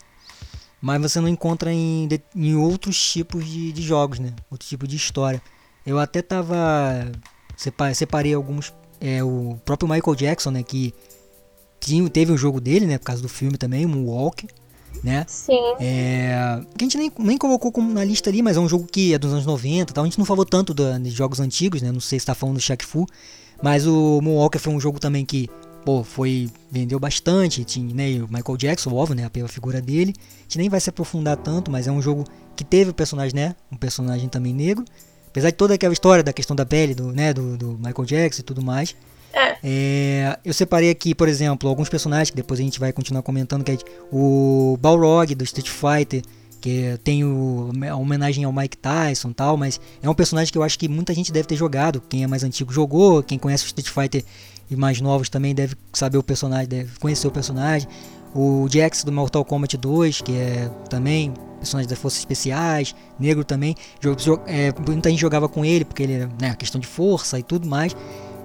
Mas 0.82 1.02
você 1.02 1.20
não 1.20 1.28
encontra 1.28 1.72
em, 1.72 2.10
em 2.36 2.56
outros 2.56 3.12
tipos 3.12 3.46
de, 3.46 3.72
de 3.72 3.82
jogos, 3.82 4.20
né? 4.20 4.34
Outro 4.50 4.67
tipo 4.67 4.88
de 4.88 4.96
história. 4.96 5.41
Eu 5.86 6.00
até 6.00 6.22
tava. 6.22 7.12
Separei 7.94 8.34
alguns. 8.34 8.74
É, 9.00 9.24
o 9.24 9.60
próprio 9.65 9.89
Michael 9.89 10.15
Jackson, 10.15 10.52
né? 10.52 10.63
Que 10.63 10.94
tinha, 11.80 12.10
teve 12.10 12.32
um 12.32 12.38
jogo 12.38 12.62
dele, 12.62 12.88
né? 12.88 12.98
Por 12.98 13.06
causa 13.06 13.22
do 13.22 13.30
filme 13.30 13.58
também, 13.58 13.86
Moonwalk 13.86 14.48
né? 15.04 15.25
Sim. 15.27 15.60
É, 15.80 16.62
que 16.77 16.84
a 16.84 16.88
gente 16.88 16.97
nem, 16.97 17.12
nem 17.19 17.38
colocou 17.38 17.71
como 17.71 17.91
na 17.91 18.04
lista 18.04 18.30
ali, 18.30 18.41
mas 18.41 18.58
é 18.58 18.60
um 18.60 18.69
jogo 18.69 18.86
que 18.86 19.13
é 19.13 19.19
dos 19.19 19.32
anos 19.32 19.45
90 19.45 19.93
tal. 19.93 20.04
A 20.04 20.08
gente 20.08 20.17
não 20.17 20.25
falou 20.25 20.45
tanto 20.45 20.73
do, 20.73 20.99
de 20.99 21.10
jogos 21.10 21.39
antigos, 21.39 21.82
né? 21.82 21.91
Não 21.91 21.99
sei 21.99 22.19
se 22.19 22.25
tá 22.25 22.36
falando 22.36 22.56
do 22.56 22.62
Shaq 22.62 22.86
Fu. 22.86 23.08
Mas 23.62 23.86
o 23.86 24.19
Moonwalker 24.21 24.60
foi 24.60 24.73
um 24.73 24.80
jogo 24.80 24.99
também 24.99 25.25
que, 25.25 25.49
pô, 25.86 26.04
foi. 26.04 26.49
vendeu 26.71 26.99
bastante. 26.99 27.63
Tinha 27.63 27.93
né, 27.93 28.23
o 28.23 28.27
Michael 28.32 28.58
Jackson, 28.58 28.93
óbvio, 28.93 29.15
né? 29.15 29.30
Pela 29.30 29.47
figura 29.47 29.82
dele. 29.82 30.13
A 30.17 30.43
gente 30.43 30.58
nem 30.58 30.69
vai 30.69 30.80
se 30.80 30.89
aprofundar 30.89 31.38
tanto, 31.38 31.71
mas 31.71 31.88
é 31.88 31.91
um 31.91 32.01
jogo 32.01 32.25
que 32.56 32.63
teve 32.63 32.91
o 32.91 32.93
personagem, 32.93 33.36
né? 33.36 33.56
Um 33.71 33.77
personagem 33.77 34.27
também 34.30 34.54
negro. 34.54 34.84
Apesar 35.27 35.49
de 35.49 35.56
toda 35.56 35.73
aquela 35.73 35.93
história 35.93 36.23
da 36.23 36.34
questão 36.34 36.56
da 36.56 36.65
pele 36.65 36.93
do, 36.93 37.13
né, 37.13 37.34
do, 37.34 37.58
do 37.58 37.67
Michael 37.77 38.06
Jackson 38.06 38.41
e 38.41 38.43
tudo 38.43 38.62
mais. 38.62 38.95
É. 39.34 39.58
É, 39.63 40.39
eu 40.44 40.54
separei 40.54 40.89
aqui, 40.89 41.15
por 41.15 41.28
exemplo, 41.28 41.70
alguns 41.70 41.89
personagens 41.89 42.30
que 42.30 42.36
depois 42.36 42.60
a 42.60 42.63
gente 42.63 42.80
vai 42.80 42.91
continuar 42.91 43.22
comentando, 43.22 43.63
que 43.63 43.72
é 43.72 43.78
o 44.12 44.78
Balrog 44.80 45.34
do 45.36 45.44
Street 45.44 45.70
Fighter, 45.70 46.22
que 46.60 47.00
tem 47.04 47.24
o, 47.24 47.72
a 47.89 47.96
homenagem 47.96 48.44
ao 48.44 48.54
Mike 48.54 48.78
Tyson 48.78 49.30
e 49.30 49.34
tal, 49.34 49.58
mas 49.58 49.82
é 50.02 50.10
um 50.10 50.13
personagem 50.13 50.52
que 50.52 50.58
eu 50.58 50.63
acho 50.63 50.78
que 50.78 50.88
muita 50.88 51.13
gente 51.13 51.32
deve 51.32 51.48
ter 51.48 51.56
jogado. 51.56 52.02
Quem 52.08 52.24
é 52.24 52.28
mais 52.28 52.44
antigo 52.44 52.72
jogou, 52.72 53.24
quem 53.24 53.39
conhece 53.39 53.65
o 53.65 53.67
Street 53.67 53.89
Fighter 53.89 54.24
e 54.70 54.76
mais 54.76 55.02
novos 55.02 55.28
também 55.28 55.56
deve 55.56 55.76
saber 55.91 56.17
o 56.17 56.24
personagem, 56.24 56.67
deve 56.67 57.00
conhecer 57.00 57.28
o 57.28 57.32
personagem. 57.32 57.88
O 58.34 58.67
Jax 58.70 59.04
do 59.04 59.12
Mortal 59.12 59.44
Kombat 59.44 59.76
2, 59.76 60.22
que 60.22 60.34
é 60.34 60.70
também 60.89 61.34
personagem 61.60 61.89
das 61.89 62.00
Forças 62.00 62.20
Especiais, 62.20 62.96
negro 63.20 63.44
também. 63.44 63.76
É, 64.48 64.74
muita 64.88 65.10
gente 65.10 65.20
jogava 65.20 65.50
com 65.50 65.65
ele, 65.65 65.84
porque 65.84 66.04
ele 66.04 66.30
né, 66.39 66.56
questão 66.58 66.80
de 66.80 66.88
força 66.88 67.38
e 67.38 67.44
tudo 67.44 67.67
mais. 67.67 67.96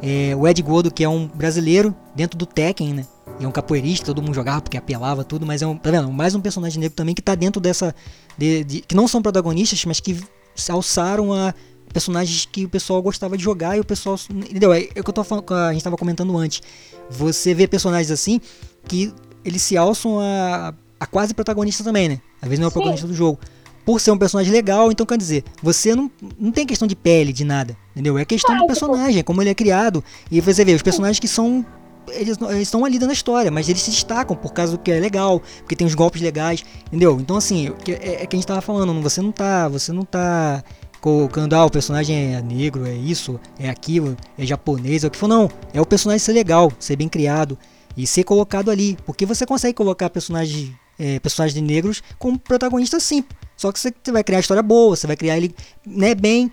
É, 0.02 0.34
o 0.36 0.46
Ed 0.46 0.60
Gordo, 0.62 0.90
que 0.90 1.02
é 1.02 1.08
um 1.08 1.26
brasileiro 1.26 1.94
dentro 2.14 2.38
do 2.38 2.46
Tekken, 2.46 2.94
né? 2.94 3.06
E 3.40 3.44
é 3.44 3.48
um 3.48 3.52
capoeirista, 3.52 4.06
todo 4.06 4.22
mundo 4.22 4.34
jogava 4.34 4.60
porque 4.60 4.76
apelava 4.76 5.24
tudo, 5.24 5.44
mas 5.44 5.62
é 5.62 5.66
um, 5.66 5.76
tá 5.76 5.90
vendo? 5.90 6.10
Mais 6.10 6.34
um 6.34 6.40
personagem 6.40 6.80
negro 6.80 6.96
também 6.96 7.14
que 7.14 7.22
tá 7.22 7.34
dentro 7.34 7.60
dessa. 7.60 7.94
De, 8.36 8.64
de, 8.64 8.80
que 8.80 8.94
não 8.94 9.08
são 9.08 9.20
protagonistas, 9.20 9.84
mas 9.84 10.00
que 10.00 10.18
se 10.54 10.70
alçaram 10.70 11.32
a 11.32 11.54
personagens 11.92 12.46
que 12.46 12.64
o 12.64 12.68
pessoal 12.68 13.00
gostava 13.02 13.36
de 13.36 13.42
jogar 13.42 13.76
e 13.76 13.80
o 13.80 13.84
pessoal. 13.84 14.18
Entendeu? 14.30 14.72
É, 14.72 14.88
é 14.94 15.00
o 15.00 15.04
que 15.04 15.10
eu 15.10 15.14
tô 15.14 15.24
falando, 15.24 15.52
a 15.52 15.72
gente 15.72 15.82
tava 15.82 15.96
comentando 15.96 16.36
antes. 16.36 16.62
Você 17.10 17.54
vê 17.54 17.66
personagens 17.66 18.10
assim 18.10 18.40
que 18.88 19.12
eles 19.44 19.62
se 19.62 19.76
alçam 19.76 20.18
a, 20.20 20.74
a 20.98 21.06
quase 21.06 21.34
protagonista 21.34 21.84
também, 21.84 22.08
né? 22.08 22.20
Às 22.40 22.48
vezes 22.48 22.58
não 22.58 22.66
é 22.66 22.68
o 22.68 22.72
protagonista 22.72 23.06
do 23.06 23.14
jogo 23.14 23.38
por 23.86 24.00
ser 24.00 24.10
um 24.10 24.18
personagem 24.18 24.52
legal, 24.52 24.90
então 24.90 25.06
quer 25.06 25.16
dizer, 25.16 25.44
você 25.62 25.94
não, 25.94 26.10
não 26.36 26.50
tem 26.50 26.66
questão 26.66 26.88
de 26.88 26.96
pele, 26.96 27.32
de 27.32 27.44
nada, 27.44 27.76
entendeu? 27.92 28.18
É 28.18 28.24
questão 28.24 28.56
do 28.58 28.66
personagem, 28.66 29.22
como 29.22 29.40
ele 29.40 29.50
é 29.50 29.54
criado. 29.54 30.02
E 30.28 30.40
você 30.40 30.64
vê, 30.64 30.74
os 30.74 30.82
personagens 30.82 31.20
que 31.20 31.28
são. 31.28 31.64
Eles, 32.08 32.36
eles 32.40 32.62
estão 32.62 32.84
ali 32.84 32.98
na 32.98 33.12
história, 33.12 33.50
mas 33.50 33.68
eles 33.68 33.82
se 33.82 33.90
destacam 33.90 34.36
por 34.36 34.52
causa 34.52 34.72
do 34.72 34.78
que 34.78 34.90
é 34.90 34.98
legal, 34.98 35.40
porque 35.58 35.76
tem 35.76 35.86
os 35.86 35.94
golpes 35.94 36.20
legais, 36.20 36.64
entendeu? 36.88 37.16
Então 37.20 37.36
assim, 37.36 37.72
é, 37.88 38.22
é 38.22 38.26
que 38.26 38.34
a 38.34 38.38
gente 38.38 38.46
tava 38.46 38.60
falando, 38.60 39.00
você 39.00 39.22
não 39.22 39.30
tá. 39.30 39.68
Você 39.68 39.92
não 39.92 40.02
tá 40.02 40.64
colocando, 41.00 41.54
ah, 41.54 41.64
o 41.64 41.70
personagem 41.70 42.34
é 42.34 42.42
negro, 42.42 42.84
é 42.84 42.94
isso, 42.94 43.38
é 43.60 43.68
aquilo, 43.68 44.16
é 44.36 44.44
japonês, 44.44 45.04
é 45.04 45.06
o 45.06 45.10
que 45.10 45.16
for, 45.16 45.28
não. 45.28 45.48
É 45.72 45.80
o 45.80 45.86
personagem 45.86 46.18
ser 46.18 46.32
legal, 46.32 46.72
ser 46.80 46.96
bem 46.96 47.08
criado 47.08 47.56
e 47.96 48.04
ser 48.04 48.24
colocado 48.24 48.68
ali. 48.68 48.98
Porque 49.06 49.24
você 49.24 49.46
consegue 49.46 49.74
colocar 49.74 50.10
personagens, 50.10 50.72
é, 50.98 51.18
personagens 51.20 51.60
negros 51.62 52.02
como 52.18 52.38
protagonista 52.38 52.98
sim. 53.00 53.24
Só 53.56 53.72
que 53.72 53.80
você 53.80 53.92
vai 54.12 54.22
criar 54.22 54.38
a 54.38 54.40
história 54.40 54.62
boa, 54.62 54.94
você 54.94 55.06
vai 55.06 55.16
criar 55.16 55.36
ele 55.36 55.54
né, 55.86 56.14
bem 56.14 56.52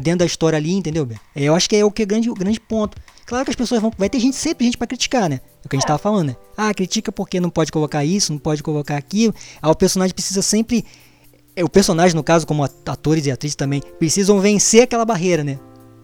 dentro 0.00 0.18
da 0.18 0.26
história 0.26 0.56
ali, 0.56 0.72
entendeu? 0.72 1.08
É, 1.34 1.44
eu 1.44 1.54
acho 1.54 1.68
que 1.68 1.76
é 1.76 1.84
o 1.84 1.90
que 1.90 2.02
é 2.02 2.06
grande, 2.06 2.28
o 2.28 2.34
grande 2.34 2.58
ponto. 2.58 2.98
Claro 3.24 3.44
que 3.44 3.50
as 3.50 3.56
pessoas 3.56 3.80
vão. 3.80 3.92
Vai 3.96 4.10
ter 4.10 4.18
gente, 4.18 4.36
sempre 4.36 4.64
gente 4.64 4.76
para 4.76 4.88
criticar, 4.88 5.30
né? 5.30 5.40
É 5.62 5.66
o 5.66 5.68
que 5.68 5.76
a 5.76 5.78
gente 5.78 5.86
tava 5.86 6.00
falando, 6.00 6.28
né? 6.28 6.36
Ah, 6.56 6.74
critica 6.74 7.12
porque 7.12 7.38
não 7.38 7.48
pode 7.48 7.70
colocar 7.70 8.04
isso, 8.04 8.32
não 8.32 8.40
pode 8.40 8.60
colocar 8.60 8.96
aquilo. 8.96 9.32
Ah, 9.62 9.70
o 9.70 9.74
personagem 9.76 10.12
precisa 10.12 10.42
sempre. 10.42 10.84
É, 11.54 11.62
o 11.62 11.68
personagem, 11.68 12.16
no 12.16 12.24
caso, 12.24 12.44
como 12.44 12.64
atores 12.64 13.26
e 13.26 13.30
atrizes 13.30 13.54
também, 13.54 13.80
precisam 14.00 14.40
vencer 14.40 14.82
aquela 14.82 15.04
barreira, 15.04 15.44
né? 15.44 15.60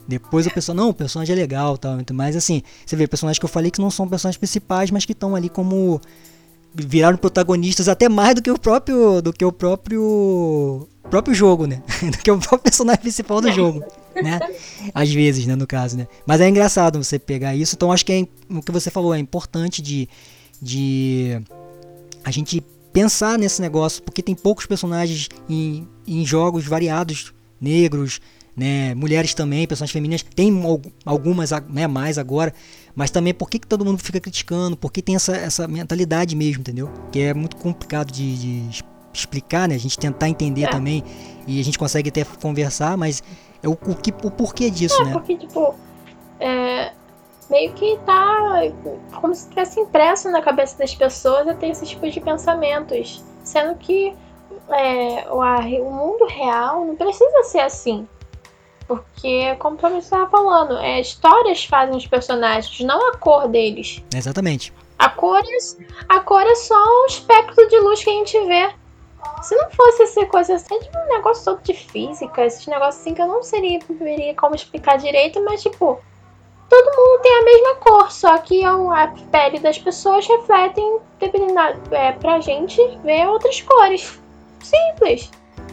Depois 0.07 0.47
o 0.47 0.51
pessoal, 0.53 0.77
não, 0.77 0.91
o 0.91 0.95
personagem 0.95 1.35
é 1.35 1.37
legal 1.37 1.77
tal. 1.77 1.99
Mas 2.13 2.37
assim, 2.37 2.63
você 2.85 2.95
vê 2.95 3.09
personagens 3.09 3.41
que 3.41 3.45
eu 3.45 3.49
falei 3.49 3.73
que 3.73 3.81
não 3.81 3.91
são 3.91 4.07
personagens 4.07 4.39
principais, 4.39 4.93
mas 4.93 5.05
que 5.05 5.11
estão 5.11 5.35
ali 5.35 5.49
como 5.49 6.01
viraram 6.77 7.17
protagonistas 7.17 7.89
até 7.89 8.09
mais 8.09 8.35
do 8.35 8.43
que 8.43 8.51
o 8.51 8.59
próprio 8.59 9.23
do 9.23 9.33
que 9.33 9.45
o 9.45 9.53
próprio 9.53 10.89
próprio 11.11 11.35
jogo, 11.35 11.67
né? 11.67 11.83
do 12.03 12.19
que 12.19 12.31
o 12.31 12.39
próprio 12.39 12.61
personagem 12.61 13.01
principal 13.01 13.41
do 13.41 13.51
jogo, 13.53 13.85
né? 14.15 14.41
Às 14.93 15.13
vezes, 15.13 15.47
né, 15.47 15.55
no 15.55 15.67
caso, 15.67 15.97
né? 15.97 16.07
Mas 16.27 16.41
é 16.41 16.49
engraçado 16.49 17.03
você 17.03 17.19
pegar 17.19 17.55
isso, 17.55 17.75
então 17.77 17.93
acho 17.93 18.05
que 18.05 18.13
é, 18.13 18.27
o 18.55 18.63
que 18.63 18.73
você 18.73 18.91
falou 18.91 19.15
é 19.15 19.19
importante 19.19 19.81
de 19.81 20.09
de 20.61 21.41
a 22.25 22.31
gente 22.31 22.65
pensar 22.93 23.39
nesse 23.39 23.61
negócio, 23.61 24.03
porque 24.03 24.23
tem 24.23 24.35
poucos 24.35 24.65
personagens 24.67 25.29
em, 25.49 25.87
em 26.07 26.25
jogos 26.25 26.65
variados, 26.65 27.33
negros, 27.61 28.21
né, 28.57 28.95
mulheres 28.95 29.35
também, 29.35 29.67
personagens 29.67 29.93
femininas, 29.93 30.23
tem 30.23 30.51
algumas 31.05 31.51
né, 31.69 31.87
mais 31.87 32.17
agora, 32.17 32.55
mas 32.95 33.11
também 33.11 33.35
por 33.35 33.51
que, 33.51 33.59
que 33.59 33.67
todo 33.67 33.85
mundo 33.85 33.99
fica 33.99 34.19
criticando? 34.19 34.77
Porque 34.77 35.03
tem 35.03 35.15
essa, 35.15 35.37
essa 35.37 35.69
mentalidade 35.69 36.35
mesmo, 36.35 36.61
entendeu? 36.61 36.91
Que 37.13 37.21
é 37.21 37.35
muito 37.35 37.57
complicado 37.57 38.11
de, 38.11 38.69
de 38.69 38.85
explicar, 39.13 39.69
né? 39.69 39.75
A 39.75 39.79
gente 39.79 39.99
tentar 39.99 40.29
entender 40.29 40.65
é. 40.65 40.69
também 40.69 41.05
e 41.47 41.61
a 41.61 41.65
gente 41.65 41.79
consegue 41.79 42.09
até 42.09 42.25
conversar, 42.25 42.97
mas 42.97 43.23
é 43.63 43.69
o, 43.69 43.73
o, 43.73 43.95
que, 43.95 44.13
o 44.25 44.31
porquê 44.31 44.71
disso, 44.71 45.01
é, 45.03 45.05
né? 45.05 45.13
Porque, 45.13 45.37
tipo, 45.37 45.75
é, 46.41 46.93
meio 47.51 47.73
que 47.75 47.99
tá 48.07 48.63
como 49.21 49.35
se 49.35 49.51
tivesse 49.51 49.81
impresso 49.81 50.31
na 50.31 50.41
cabeça 50.41 50.79
das 50.79 50.95
pessoas 50.95 51.47
a 51.47 51.55
ter 51.55 51.69
esse 51.69 51.85
tipo 51.85 52.09
de 52.09 52.21
pensamentos. 52.21 53.23
Sendo 53.45 53.77
que 53.77 54.15
é, 54.71 55.27
o, 55.31 55.39
o 55.39 55.93
mundo 55.93 56.27
real 56.27 56.85
não 56.85 56.97
precisa 56.97 57.45
ser 57.45 57.61
assim. 57.61 58.09
Porque, 58.87 59.55
como 59.59 59.77
você 59.77 59.97
estava 59.99 60.31
falando, 60.31 60.79
é, 60.79 61.01
histórias 61.01 61.65
fazem 61.65 61.97
os 61.97 62.07
personagens, 62.07 62.81
não 62.81 63.11
a 63.11 63.17
cor 63.17 63.49
deles. 63.49 64.03
Exatamente. 64.15 64.73
A 64.99 65.09
cor, 65.09 65.41
é, 65.41 65.85
a 66.09 66.21
cor 66.21 66.43
é 66.43 66.55
só 66.55 66.75
o 67.03 67.07
espectro 67.07 67.69
de 67.69 67.79
luz 67.81 68.03
que 68.03 68.11
a 68.11 68.13
gente 68.13 68.39
vê. 68.47 68.71
Se 69.43 69.55
não 69.57 69.71
fosse 69.71 70.05
essa 70.05 70.25
coisa 70.27 70.55
assim, 70.55 70.75
é 70.75 70.79
tipo 70.79 70.99
um 70.99 71.09
negócio 71.09 71.45
todo 71.45 71.63
de 71.63 71.75
física, 71.75 72.45
esses 72.45 72.67
negócios 72.67 73.01
assim 73.01 73.13
que 73.13 73.21
eu 73.21 73.27
não 73.27 73.43
seria, 73.43 73.81
veria 73.91 74.35
como 74.35 74.55
explicar 74.55 74.99
direito, 74.99 75.43
mas 75.45 75.63
tipo, 75.63 76.01
todo 76.69 76.97
mundo 76.97 77.23
tem 77.23 77.39
a 77.39 77.45
mesma 77.45 77.75
cor, 77.77 78.11
só 78.11 78.39
que 78.39 78.65
a 78.65 79.13
pele 79.31 79.59
das 79.59 79.79
pessoas 79.79 80.27
refletem, 80.27 80.99
dependendo 81.19 81.59
é, 81.91 82.13
pra 82.13 82.41
gente 82.41 82.81
ver 83.03 83.27
outras 83.27 83.61
cores. 83.61 84.21
Simples. 84.63 85.31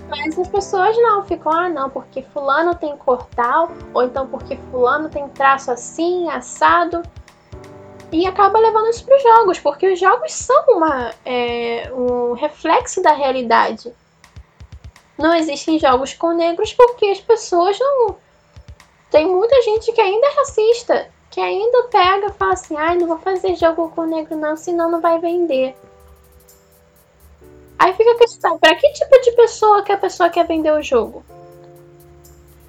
Mas 0.10 0.38
as 0.38 0.48
pessoas 0.48 0.96
não, 0.98 1.24
ficam, 1.24 1.52
ah 1.52 1.70
não, 1.70 1.90
porque 1.90 2.22
fulano 2.22 2.76
tem 2.76 2.96
cor 2.98 3.28
tal, 3.36 3.72
ou 3.94 4.04
então 4.04 4.28
porque 4.28 4.58
fulano 4.70 5.10
tem 5.10 5.28
traço 5.30 5.72
assim, 5.72 6.30
assado. 6.30 7.02
E 8.12 8.28
acaba 8.28 8.60
levando 8.60 8.90
isso 8.90 9.04
para 9.06 9.18
os 9.18 9.24
jogos, 9.24 9.60
porque 9.60 9.92
os 9.92 10.00
jogos 10.00 10.32
são 10.34 10.66
uma, 10.68 11.12
é, 11.26 11.92
um 11.92 12.34
reflexo 12.34 13.02
da 13.02 13.12
realidade. 13.12 13.92
Não 15.18 15.34
existem 15.34 15.80
jogos 15.80 16.14
com 16.14 16.32
negros 16.32 16.74
porque 16.74 17.08
as 17.08 17.20
pessoas 17.20 17.78
não. 17.80 18.16
Tem 19.10 19.28
muita 19.28 19.62
gente 19.64 19.92
que 19.92 20.02
ainda 20.02 20.28
é 20.28 20.36
racista, 20.36 21.10
que 21.30 21.40
ainda 21.40 21.84
pega 21.84 22.28
e 22.28 22.34
fala 22.34 22.54
assim: 22.54 22.76
ai, 22.78 22.98
não 22.98 23.08
vou 23.08 23.18
fazer 23.18 23.56
jogo 23.56 23.90
com 23.90 24.04
negro 24.04 24.36
não, 24.36 24.56
senão 24.56 24.92
não 24.92 25.02
vai 25.02 25.20
vender. 25.20 25.76
Aí 27.84 27.92
fica 27.92 28.12
a 28.14 28.18
questão, 28.18 28.58
para 28.58 28.74
que 28.76 28.94
tipo 28.94 29.20
de 29.20 29.34
pessoa 29.34 29.84
que 29.84 29.92
a 29.92 29.98
pessoa 29.98 30.30
quer 30.30 30.48
vender 30.48 30.72
o 30.72 30.82
jogo? 30.82 31.22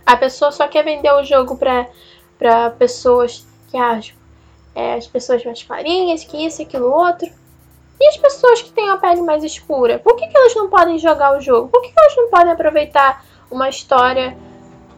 A 0.04 0.16
pessoa 0.16 0.50
só 0.50 0.66
quer 0.66 0.82
vender 0.82 1.12
o 1.12 1.22
jogo 1.22 1.56
para 1.56 2.70
pessoas 2.70 3.46
que 3.70 3.76
acham 3.76 4.16
é, 4.74 4.94
as 4.94 5.06
pessoas 5.06 5.44
mais 5.44 5.62
clarinhas, 5.62 6.24
que 6.24 6.44
isso 6.44 6.62
aquilo 6.62 6.90
outro. 6.90 7.30
E 8.00 8.08
as 8.08 8.16
pessoas 8.16 8.60
que 8.60 8.72
têm 8.72 8.90
a 8.90 8.96
pele 8.96 9.22
mais 9.22 9.44
escura? 9.44 10.00
Por 10.00 10.16
que, 10.16 10.26
que 10.26 10.36
elas 10.36 10.52
não 10.56 10.68
podem 10.68 10.98
jogar 10.98 11.38
o 11.38 11.40
jogo? 11.40 11.68
Por 11.68 11.80
que, 11.80 11.92
que 11.92 12.00
elas 12.00 12.16
não 12.16 12.28
podem 12.28 12.52
aproveitar 12.52 13.24
uma 13.48 13.68
história 13.68 14.36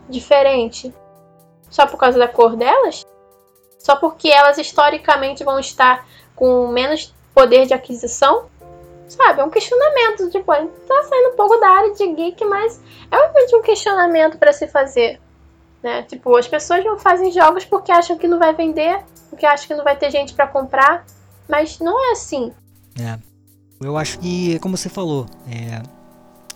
diferente? 0.09 0.95
Só 1.69 1.87
por 1.87 1.99
causa 1.99 2.19
da 2.19 2.27
cor 2.27 2.57
delas? 2.57 3.05
Só 3.79 3.97
porque 3.97 4.31
elas 4.31 4.57
historicamente 4.57 5.45
vão 5.45 5.59
estar 5.59 6.09
com 6.35 6.69
menos 6.69 7.15
poder 7.35 7.67
de 7.67 7.75
aquisição? 7.75 8.47
Sabe, 9.09 9.41
é 9.41 9.45
um 9.45 9.51
questionamento, 9.51 10.31
tipo, 10.31 10.51
a 10.51 10.61
gente 10.61 10.73
tá 10.81 11.03
saindo 11.09 11.33
um 11.33 11.37
pouco 11.37 11.57
da 11.59 11.69
área 11.69 11.95
de 11.95 12.07
geek, 12.15 12.45
mas 12.45 12.81
é 13.11 13.17
realmente 13.17 13.57
um 13.57 13.63
questionamento 13.63 14.37
para 14.37 14.53
se 14.53 14.67
fazer. 14.67 15.21
Né? 15.83 16.03
Tipo, 16.03 16.37
as 16.37 16.49
pessoas 16.49 16.85
não 16.85 16.99
fazem 16.99 17.31
jogos 17.31 17.65
porque 17.65 17.93
acham 17.93 18.19
que 18.19 18.27
não 18.27 18.39
vai 18.39 18.53
vender. 18.55 19.05
porque 19.31 19.47
acha 19.47 19.67
que 19.67 19.75
não 19.75 19.85
vai 19.85 19.97
ter 19.97 20.11
gente 20.11 20.35
para 20.35 20.47
comprar, 20.47 21.05
mas 21.49 21.79
não 21.79 22.09
é 22.09 22.13
assim. 22.13 22.53
É. 23.01 23.19
Eu 23.81 23.97
acho 23.97 24.19
que, 24.19 24.59
como 24.61 24.77
você 24.77 24.89
falou, 24.89 25.27
é, 25.47 25.83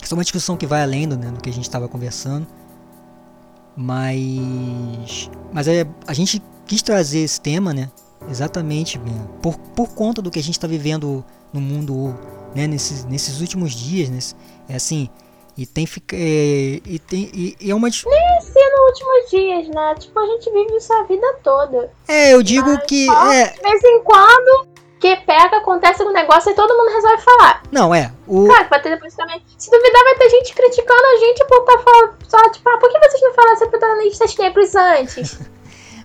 é 0.09 0.13
uma 0.13 0.23
discussão 0.23 0.57
que 0.57 0.65
vai 0.65 0.81
além 0.81 1.07
do, 1.07 1.15
né, 1.15 1.29
do 1.29 1.39
que 1.39 1.49
a 1.49 1.53
gente 1.53 1.65
estava 1.65 1.87
conversando. 1.87 2.47
Mas. 3.75 5.29
Mas 5.53 5.67
é, 5.67 5.85
a 6.07 6.13
gente 6.13 6.41
quis 6.65 6.81
trazer 6.81 7.19
esse 7.19 7.39
tema, 7.39 7.73
né? 7.73 7.89
Exatamente 8.29 8.97
né, 8.99 9.27
por, 9.41 9.57
por 9.57 9.89
conta 9.89 10.21
do 10.21 10.29
que 10.29 10.39
a 10.39 10.43
gente 10.43 10.55
está 10.55 10.67
vivendo 10.67 11.23
no 11.51 11.59
mundo 11.59 12.15
né, 12.55 12.67
nesses, 12.67 13.03
nesses 13.05 13.41
últimos 13.41 13.71
dias. 13.71 14.09
Nesse, 14.09 14.35
é 14.69 14.75
assim. 14.75 15.09
E 15.57 15.65
tem, 15.65 15.85
é, 16.13 16.81
e, 16.85 16.99
tem 16.99 17.29
e, 17.33 17.57
e 17.59 17.71
é 17.71 17.75
uma. 17.75 17.89
Nem 17.89 18.37
assim 18.37 18.71
nos 18.71 18.89
últimos 18.89 19.29
dias, 19.29 19.75
né? 19.75 19.95
Tipo, 19.99 20.19
a 20.19 20.25
gente 20.25 20.49
vive 20.49 20.77
isso 20.77 20.93
a 20.93 21.03
vida 21.03 21.35
toda. 21.43 21.91
É, 22.07 22.33
eu 22.33 22.41
digo 22.41 22.69
Mas 22.69 22.85
que. 22.85 23.09
É... 23.09 23.49
De 23.49 23.61
vez 23.61 23.83
em 23.83 24.01
quando 24.01 24.71
que 25.01 25.15
pega, 25.17 25.57
acontece 25.57 26.03
um 26.03 26.13
negócio 26.13 26.51
e 26.51 26.55
todo 26.55 26.77
mundo 26.77 26.93
resolve 26.93 27.23
falar. 27.23 27.63
Não, 27.71 27.93
é. 27.93 28.13
O... 28.27 28.45
Claro, 28.45 28.67
vai 28.69 28.81
ter 28.81 28.91
depois 28.91 29.15
também. 29.15 29.41
Se 29.57 29.71
duvidar, 29.71 30.03
vai 30.03 30.15
ter 30.15 30.29
gente 30.29 30.53
criticando 30.53 31.03
a 31.03 31.17
gente 31.17 31.43
por 31.45 31.57
estar 31.57 31.77
tá 31.77 31.83
falando 31.83 32.13
só, 32.27 32.49
tipo, 32.51 32.69
ah, 32.69 32.77
por 32.77 32.89
que 32.89 32.99
vocês 32.99 33.21
não 33.21 33.33
falaram 33.33 33.57
sobre 33.57 33.77
protagonistas 33.77 34.37
negros 34.37 34.75
antes? 34.75 35.39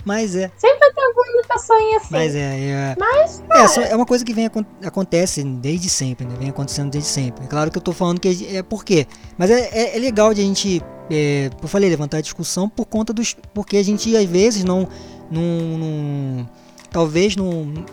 Mas 0.06 0.36
é. 0.36 0.52
Sempre 0.56 0.92
ter 0.92 1.02
alguma 1.02 1.42
pessoa 1.48 1.96
assim. 1.96 2.06
Mas 2.12 2.34
é. 2.36 2.38
É, 2.38 2.96
Mas, 2.96 3.42
é, 3.76 3.90
é 3.90 3.96
uma 3.96 4.06
coisa 4.06 4.24
que 4.24 4.32
vem 4.32 4.48
acontece 4.84 5.42
desde 5.42 5.90
sempre, 5.90 6.24
né? 6.24 6.36
Vem 6.38 6.48
acontecendo 6.48 6.92
desde 6.92 7.10
sempre. 7.10 7.44
É 7.44 7.48
claro 7.48 7.72
que 7.72 7.76
eu 7.76 7.82
tô 7.82 7.92
falando 7.92 8.20
que 8.20 8.56
é 8.56 8.62
por 8.62 8.84
quê. 8.84 9.04
Mas 9.36 9.50
é, 9.50 9.68
é, 9.72 9.96
é 9.96 9.98
legal 9.98 10.32
de 10.32 10.40
a 10.40 10.44
gente. 10.44 10.80
É, 11.10 11.50
eu 11.60 11.68
falei, 11.68 11.90
levantar 11.90 12.18
a 12.18 12.20
discussão 12.20 12.68
por 12.68 12.86
conta 12.86 13.12
dos. 13.12 13.36
Porque 13.52 13.76
a 13.76 13.82
gente 13.82 14.16
às 14.16 14.24
vezes 14.24 14.62
não. 14.62 14.88
não, 15.28 15.42
não 15.76 16.50
talvez 16.92 17.34
não 17.34 17.84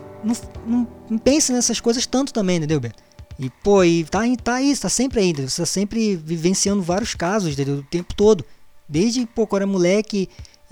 não, 0.66 0.88
não, 1.10 1.18
pense 1.18 1.52
nessas 1.52 1.82
coisas 1.82 2.06
tanto 2.06 2.32
também, 2.32 2.58
entendeu, 2.58 2.80
Beto? 2.80 3.04
E, 3.38 3.50
pô, 3.50 3.84
e 3.84 4.06
tá, 4.06 4.22
tá 4.42 4.54
aí, 4.54 4.78
tá 4.78 4.88
sempre 4.88 5.20
aí, 5.20 5.34
você 5.34 5.62
tá 5.62 5.66
sempre 5.66 6.16
vivenciando 6.16 6.82
vários 6.82 7.14
casos, 7.16 7.54
entendeu? 7.54 7.78
O 7.78 7.84
tempo 7.84 8.14
todo. 8.14 8.46
Desde, 8.88 9.26
pô, 9.26 9.46
quando 9.48 9.64
era 9.64 9.72
moleque, 9.72 10.30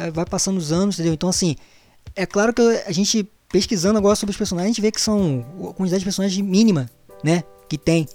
vai 0.09 0.25
passando 0.25 0.57
os 0.57 0.71
anos, 0.71 0.95
entendeu? 0.95 1.13
Então, 1.13 1.29
assim, 1.29 1.55
é 2.15 2.25
claro 2.25 2.53
que 2.53 2.61
a 2.61 2.91
gente, 2.91 3.29
pesquisando 3.49 3.97
agora 3.97 4.15
sobre 4.15 4.31
os 4.31 4.37
personagens, 4.37 4.71
a 4.71 4.73
gente 4.73 4.81
vê 4.81 4.91
que 4.91 5.01
são 5.01 5.45
a 5.69 5.73
quantidade 5.73 5.99
de 5.99 6.05
personagens 6.05 6.41
mínima, 6.41 6.89
né? 7.23 7.43
Que 7.69 7.77
tem. 7.77 8.07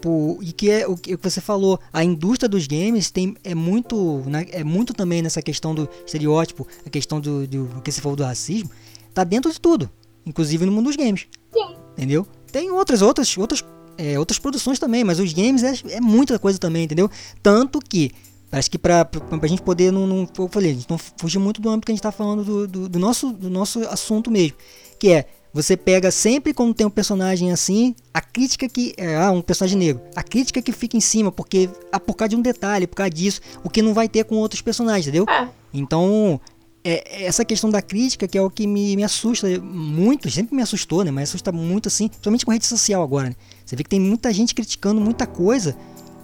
Pô, 0.00 0.38
e 0.40 0.52
que 0.52 0.70
é 0.70 0.86
o 0.86 0.96
que 0.96 1.16
você 1.16 1.40
falou, 1.40 1.78
a 1.92 2.04
indústria 2.04 2.48
dos 2.48 2.66
games 2.66 3.10
tem, 3.10 3.36
é 3.42 3.52
muito 3.52 4.22
né, 4.26 4.46
é 4.50 4.62
muito 4.62 4.94
também 4.94 5.20
nessa 5.22 5.42
questão 5.42 5.74
do 5.74 5.88
estereótipo, 6.06 6.66
a 6.86 6.90
questão 6.90 7.20
do, 7.20 7.46
do, 7.48 7.64
do 7.66 7.82
que 7.82 7.90
você 7.90 8.00
falou 8.00 8.14
do 8.14 8.22
racismo, 8.22 8.70
tá 9.12 9.24
dentro 9.24 9.52
de 9.52 9.60
tudo 9.60 9.90
inclusive 10.28 10.66
no 10.66 10.72
mundo 10.72 10.86
dos 10.86 10.96
games. 10.96 11.26
Sim. 11.52 11.76
Entendeu? 11.92 12.26
Tem 12.52 12.70
outras, 12.70 13.02
outras, 13.02 13.36
outras, 13.36 13.64
é, 13.96 14.18
outras 14.18 14.38
produções 14.38 14.78
também, 14.78 15.02
mas 15.02 15.18
os 15.18 15.32
games 15.32 15.62
é, 15.62 15.74
é 15.90 16.00
muita 16.00 16.38
coisa 16.38 16.58
também, 16.58 16.84
entendeu? 16.84 17.10
Tanto 17.42 17.80
que 17.80 18.12
Acho 18.50 18.70
que 18.70 18.78
pra, 18.78 19.04
pra, 19.04 19.20
pra 19.20 19.48
gente 19.48 19.60
poder, 19.60 19.92
não, 19.92 20.06
não, 20.06 20.28
eu 20.38 20.48
falei, 20.48 20.70
a 20.70 20.74
gente 20.74 20.88
não 20.88 20.98
fugir 20.98 21.38
muito 21.38 21.60
do 21.60 21.68
âmbito 21.68 21.86
que 21.86 21.92
a 21.92 21.94
gente 21.94 22.02
tá 22.02 22.10
falando 22.10 22.44
do, 22.44 22.66
do, 22.66 22.88
do, 22.88 22.98
nosso, 22.98 23.30
do 23.30 23.50
nosso 23.50 23.80
assunto 23.88 24.30
mesmo. 24.30 24.56
Que 24.98 25.12
é, 25.12 25.26
você 25.52 25.76
pega 25.76 26.10
sempre 26.10 26.54
quando 26.54 26.74
tem 26.74 26.86
um 26.86 26.90
personagem 26.90 27.52
assim, 27.52 27.94
a 28.12 28.20
crítica 28.20 28.68
que. 28.68 28.94
É, 28.96 29.16
ah, 29.16 29.30
um 29.30 29.42
personagem 29.42 29.78
negro. 29.78 30.02
A 30.16 30.22
crítica 30.22 30.62
que 30.62 30.72
fica 30.72 30.96
em 30.96 31.00
cima, 31.00 31.30
porque. 31.30 31.68
Ah, 31.92 32.00
por 32.00 32.14
causa 32.14 32.30
de 32.30 32.36
um 32.36 32.42
detalhe, 32.42 32.86
por 32.86 32.96
causa 32.96 33.10
disso, 33.10 33.40
o 33.62 33.68
que 33.68 33.82
não 33.82 33.92
vai 33.92 34.08
ter 34.08 34.24
com 34.24 34.36
outros 34.36 34.62
personagens, 34.62 35.06
entendeu? 35.06 35.26
É. 35.28 35.48
Então, 35.72 36.40
é, 36.82 37.24
essa 37.24 37.44
questão 37.44 37.68
da 37.68 37.82
crítica 37.82 38.26
que 38.26 38.38
é 38.38 38.40
o 38.42 38.48
que 38.48 38.66
me, 38.66 38.96
me 38.96 39.04
assusta 39.04 39.46
muito, 39.60 40.30
sempre 40.30 40.56
me 40.56 40.62
assustou, 40.62 41.04
né? 41.04 41.10
Mas 41.10 41.30
assusta 41.30 41.52
muito 41.52 41.88
assim, 41.88 42.08
principalmente 42.08 42.46
com 42.46 42.52
rede 42.52 42.66
social 42.66 43.02
agora, 43.02 43.28
né? 43.28 43.36
Você 43.64 43.76
vê 43.76 43.82
que 43.82 43.90
tem 43.90 44.00
muita 44.00 44.32
gente 44.32 44.54
criticando 44.54 45.00
muita 45.00 45.26
coisa 45.26 45.76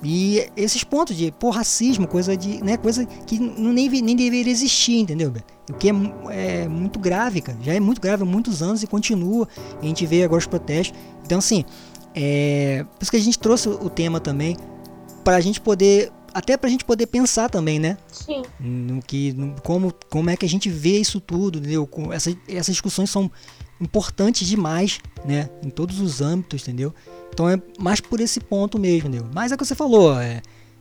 e 0.05 0.47
esses 0.55 0.85
pontos 0.85 1.17
de 1.17 1.33
pô, 1.33 1.49
racismo, 1.49 2.07
coisa 2.07 2.37
de, 2.37 2.63
né, 2.63 2.77
coisa 2.77 3.07
que 3.07 3.39
nem, 3.39 3.89
nem 3.89 4.15
deveria 4.15 4.53
existir, 4.53 4.99
entendeu? 4.99 5.33
O 5.71 5.75
que 5.75 5.89
é, 5.89 5.93
é 6.31 6.69
muito 6.69 6.99
grave, 6.99 7.41
cara. 7.41 7.57
Já 7.63 7.73
é 7.73 7.81
muito 7.81 8.01
grave 8.01 8.23
há 8.23 8.27
muitos 8.27 8.63
anos 8.63 8.83
e 8.83 8.87
continua. 8.87 9.49
E 9.81 9.87
a 9.87 9.89
gente 9.89 10.05
vê 10.05 10.23
agora 10.23 10.39
os 10.39 10.47
protestos. 10.47 10.97
Então, 11.25 11.39
assim, 11.39 11.65
é, 12.15 12.85
por 12.85 13.03
isso 13.03 13.11
que 13.11 13.17
a 13.17 13.21
gente 13.21 13.39
trouxe 13.39 13.69
o 13.69 13.89
tema 13.89 14.21
também 14.21 14.57
para 15.25 15.37
a 15.37 15.41
gente 15.41 15.61
poder 15.61 16.13
até 16.35 16.57
pra 16.57 16.69
gente 16.69 16.85
poder 16.85 17.07
pensar 17.07 17.49
também, 17.49 17.79
né? 17.79 17.97
Sim. 18.11 18.43
No 18.59 19.01
que, 19.01 19.33
no, 19.33 19.55
como, 19.63 19.95
como 20.11 20.29
é 20.29 20.37
que 20.37 20.45
a 20.45 20.49
gente 20.49 20.69
vê 20.69 20.99
isso 20.99 21.21
tudo, 21.21 21.59
entendeu? 21.59 21.89
Essa, 22.11 22.37
essas 22.49 22.75
discussões 22.75 23.09
são 23.09 23.31
importantes 23.81 24.47
demais, 24.47 25.01
né? 25.25 25.49
Em 25.63 25.71
todos 25.71 26.01
os 26.01 26.21
âmbitos, 26.21 26.63
entendeu? 26.63 26.95
Então 27.33 27.49
é 27.49 27.61
mais 27.79 28.01
por 28.01 28.21
esse 28.21 28.41
ponto 28.41 28.79
mesmo, 28.79 29.09
entendeu? 29.09 29.29
Mas 29.33 29.53
é 29.53 29.55
o 29.55 29.59
que 29.59 29.65
você 29.65 29.75
falou, 29.75 30.19
é, 30.21 30.41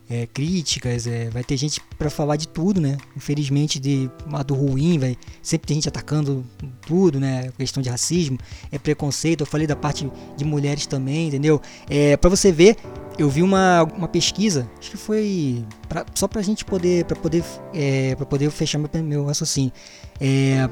é 0.09 0.27
críticas, 0.27 1.07
é, 1.07 1.29
vai 1.29 1.43
ter 1.43 1.57
gente 1.57 1.81
para 1.97 2.09
falar 2.09 2.35
de 2.35 2.47
tudo, 2.47 2.79
né? 2.79 2.97
Infelizmente, 3.15 3.79
de 3.79 4.09
lado 4.29 4.53
ruim, 4.53 4.99
vai 4.99 5.17
sempre 5.41 5.67
tem 5.67 5.75
gente 5.75 5.89
atacando 5.89 6.45
tudo, 6.85 7.19
né? 7.19 7.51
Questão 7.57 7.81
de 7.81 7.89
racismo, 7.89 8.37
é 8.71 8.77
preconceito. 8.77 9.41
Eu 9.41 9.47
falei 9.47 9.65
da 9.65 9.75
parte 9.75 10.09
de 10.37 10.45
mulheres 10.45 10.85
também, 10.85 11.27
entendeu? 11.27 11.61
É 11.89 12.15
para 12.17 12.29
você 12.29 12.51
ver 12.51 12.77
eu 13.17 13.29
vi 13.29 13.43
uma, 13.43 13.83
uma 13.95 14.07
pesquisa, 14.07 14.67
acho 14.79 14.91
que 14.91 14.97
foi 14.97 15.63
pra, 15.87 16.05
só 16.15 16.27
pra 16.27 16.41
gente 16.41 16.65
poder, 16.65 17.05
para 17.05 17.15
poder, 17.15 17.43
é, 17.73 18.15
para 18.15 18.25
poder 18.25 18.49
fechar 18.49 18.79
meu, 18.79 18.89
meu 19.03 19.25
raciocínio, 19.25 19.71
é, 20.19 20.67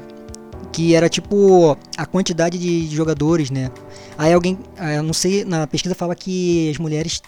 que 0.70 0.94
era 0.94 1.08
tipo 1.08 1.76
a 1.96 2.06
quantidade 2.06 2.58
de, 2.58 2.94
jogadores, 2.94 3.50
né? 3.50 3.70
Aí 4.16 4.32
alguém, 4.32 4.58
é, 4.76 4.98
eu 4.98 5.02
não 5.02 5.12
sei, 5.12 5.44
na 5.44 5.66
pesquisa 5.66 5.94
fala 5.94 6.14
que 6.14 6.70
as 6.70 6.78
mulheres 6.78 7.20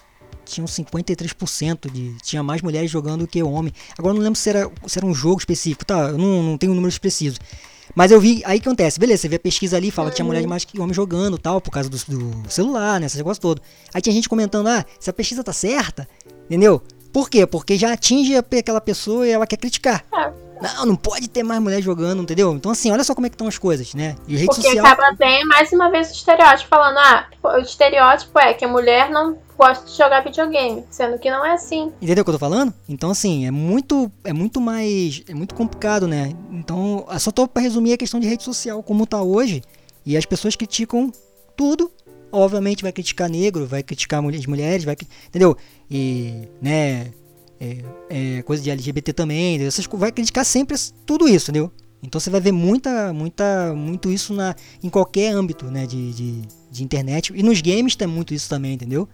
tinham 0.45 0.67
53% 0.67 1.91
de. 1.91 2.17
Tinha 2.23 2.43
mais 2.43 2.63
mulheres 2.63 2.91
jogando 2.91 3.27
que 3.27 3.43
homem. 3.43 3.73
Agora 3.99 4.15
não 4.15 4.21
lembro 4.21 4.39
se 4.39 4.51
era, 4.51 4.71
se 4.87 4.99
era 4.99 5.07
um 5.07 5.15
jogo 5.15 5.39
específico, 5.39 5.85
tá? 5.85 6.11
Eu 6.11 6.19
não, 6.19 6.43
não 6.43 6.59
tenho 6.59 6.75
números 6.75 6.99
precisos. 6.99 7.39
Mas 7.95 8.11
eu 8.11 8.21
vi, 8.21 8.43
aí 8.45 8.59
que 8.59 8.69
acontece, 8.69 8.99
beleza, 8.99 9.23
você 9.23 9.29
vê 9.29 9.37
a 9.37 9.41
pesquisa 9.41 9.77
ali, 9.77 9.91
fala 9.91 10.11
que 10.11 10.17
tinha 10.17 10.25
mulher 10.25 10.45
mais 10.47 10.65
que 10.65 10.81
homem 10.81 10.95
jogando 10.95 11.39
tal, 11.39 11.61
por 11.61 11.71
causa 11.71 11.89
do, 11.89 11.97
do 11.97 12.51
celular, 12.51 12.99
né, 12.99 13.07
esse 13.07 13.17
negócio 13.17 13.41
todo. 13.41 13.61
Aí 13.93 14.01
tinha 14.01 14.13
gente 14.13 14.29
comentando, 14.29 14.69
ah, 14.69 14.85
se 14.99 15.11
a 15.11 15.13
pesquisa 15.13 15.45
tá 15.45 15.53
certa, 15.53 16.09
entendeu? 16.47 16.83
Por 17.13 17.31
quê? 17.31 17.47
Porque 17.47 17.77
já 17.77 17.93
atinge 17.93 18.35
aquela 18.37 18.81
pessoa 18.81 19.27
e 19.27 19.31
ela 19.31 19.47
quer 19.47 19.59
criticar. 19.59 20.05
É. 20.13 20.44
Não, 20.65 20.87
não 20.87 20.97
pode 20.97 21.29
ter 21.29 21.43
mais 21.43 21.61
mulher 21.61 21.83
jogando, 21.83 22.23
entendeu? 22.23 22.55
Então, 22.55 22.73
assim, 22.73 22.91
olha 22.91 23.05
só 23.05 23.15
como 23.15 23.27
é 23.27 23.31
que 23.31 23.35
estão 23.35 23.47
as 23.47 23.59
coisas, 23.59 23.93
né? 23.95 24.17
E 24.27 24.35
rede 24.35 24.47
Porque 24.47 24.63
social... 24.63 24.87
acaba 24.87 25.13
bem, 25.17 25.45
mais 25.47 25.71
uma 25.73 25.91
vez, 25.91 26.11
o 26.11 26.15
estereótipo 26.15 26.69
falando, 26.69 26.99
ah, 26.99 27.27
o 27.43 27.59
estereótipo 27.59 28.39
é 28.39 28.55
que 28.55 28.65
a 28.65 28.69
mulher 28.69 29.11
não 29.11 29.39
gosta 29.57 29.85
de 29.87 29.97
jogar 29.97 30.23
videogame, 30.25 30.85
sendo 30.91 31.19
que 31.19 31.31
não 31.31 31.45
é 31.45 31.53
assim. 31.53 31.93
Entendeu 32.01 32.23
o 32.23 32.25
que 32.25 32.31
eu 32.31 32.35
tô 32.35 32.39
falando? 32.39 32.73
Então, 32.89 33.11
assim, 33.11 33.47
é 33.47 33.51
muito, 33.51 34.11
é 34.25 34.33
muito 34.33 34.61
mais, 34.61 35.23
é 35.29 35.35
muito 35.35 35.55
complicado, 35.55 36.09
né? 36.09 36.33
Então, 36.51 37.07
só 37.19 37.31
tô 37.31 37.47
pra 37.47 37.63
resumir 37.63 37.93
a 37.93 37.99
questão 37.99 38.19
de 38.19 38.27
rede 38.27 38.43
social, 38.43 38.83
como 38.83 39.07
tá 39.07 39.23
hoje, 39.23 39.63
e 40.05 40.17
as 40.17 40.25
pessoas 40.25 40.57
criticam 40.57 41.13
tudo, 41.57 41.91
obviamente 42.33 42.83
vai 42.83 42.93
criticar 42.93 43.29
negro, 43.29 43.67
vai 43.67 43.83
criticar 43.83 44.25
as 44.25 44.47
mulheres, 44.47 44.85
vai, 44.85 44.97
entendeu? 45.29 45.57
E, 45.91 46.49
né, 46.61 47.13
é, 47.65 48.39
é, 48.39 48.43
coisa 48.43 48.63
de 48.63 48.71
LGBT 48.71 49.13
também, 49.13 49.63
essas, 49.65 49.87
vai 49.87 50.13
criticar 50.13 50.45
sempre 50.45 50.77
tudo 51.07 51.29
isso, 51.29 51.51
entendeu? 51.51 51.71
Então 52.03 52.21
você 52.21 52.29
vai 52.29 52.41
ver 52.41 52.53
muita, 52.53 53.13
muita, 53.15 53.73
muito 53.75 54.11
isso 54.11 54.35
na, 54.35 54.55
em 54.83 54.91
qualquer 54.91 55.33
âmbito 55.33 55.67
né, 55.67 55.87
de, 55.87 56.13
de, 56.13 56.43
de 56.71 56.85
internet. 56.85 57.33
E 57.35 57.43
nos 57.43 57.63
games 57.63 57.97
tem 57.97 58.07
muito 58.07 58.35
isso 58.35 58.49
também, 58.49 58.75
entendeu? 58.75 59.09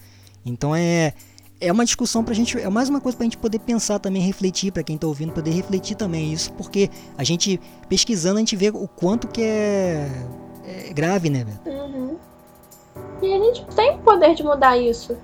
Então 0.45 0.75
é, 0.75 1.15
é 1.61 1.71
uma 1.71 1.85
discussão 1.85 2.25
pra 2.25 2.35
gente, 2.35 2.59
é 2.59 2.69
mais 2.69 2.89
uma 2.89 3.01
coisa 3.01 3.17
pra 3.17 3.25
gente 3.25 3.39
poder 3.39 3.61
pensar 3.61 4.01
também, 4.01 4.23
refletir, 4.23 4.73
para 4.73 4.83
quem 4.83 4.99
tá 4.99 5.07
ouvindo, 5.07 5.33
poder 5.33 5.53
refletir 5.53 5.95
também 5.95 6.33
isso, 6.33 6.53
porque 6.55 6.91
a 7.17 7.23
gente, 7.23 7.61
pesquisando, 7.89 8.37
a 8.37 8.41
gente 8.41 8.57
vê 8.57 8.71
o 8.71 8.89
quanto 8.89 9.29
que 9.29 9.43
é, 9.43 10.09
é 10.65 10.93
grave, 10.93 11.31
né, 11.31 11.45
velho? 11.45 11.61
Uhum. 11.67 12.17
E 13.23 13.33
a 13.33 13.39
gente 13.39 13.65
tem 13.77 13.99
poder 13.99 14.35
de 14.35 14.43
mudar 14.43 14.77
isso. 14.79 15.17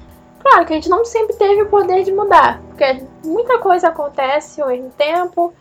Claro 0.48 0.64
que 0.64 0.72
a 0.74 0.76
gente 0.76 0.88
não 0.88 1.04
sempre 1.04 1.34
teve 1.34 1.62
o 1.62 1.68
poder 1.68 2.04
de 2.04 2.12
mudar, 2.12 2.62
porque 2.68 3.02
muita 3.24 3.58
coisa 3.58 3.88
acontece 3.88 4.62
ao 4.62 4.68
mesmo 4.68 4.90
tempo, 4.90 5.52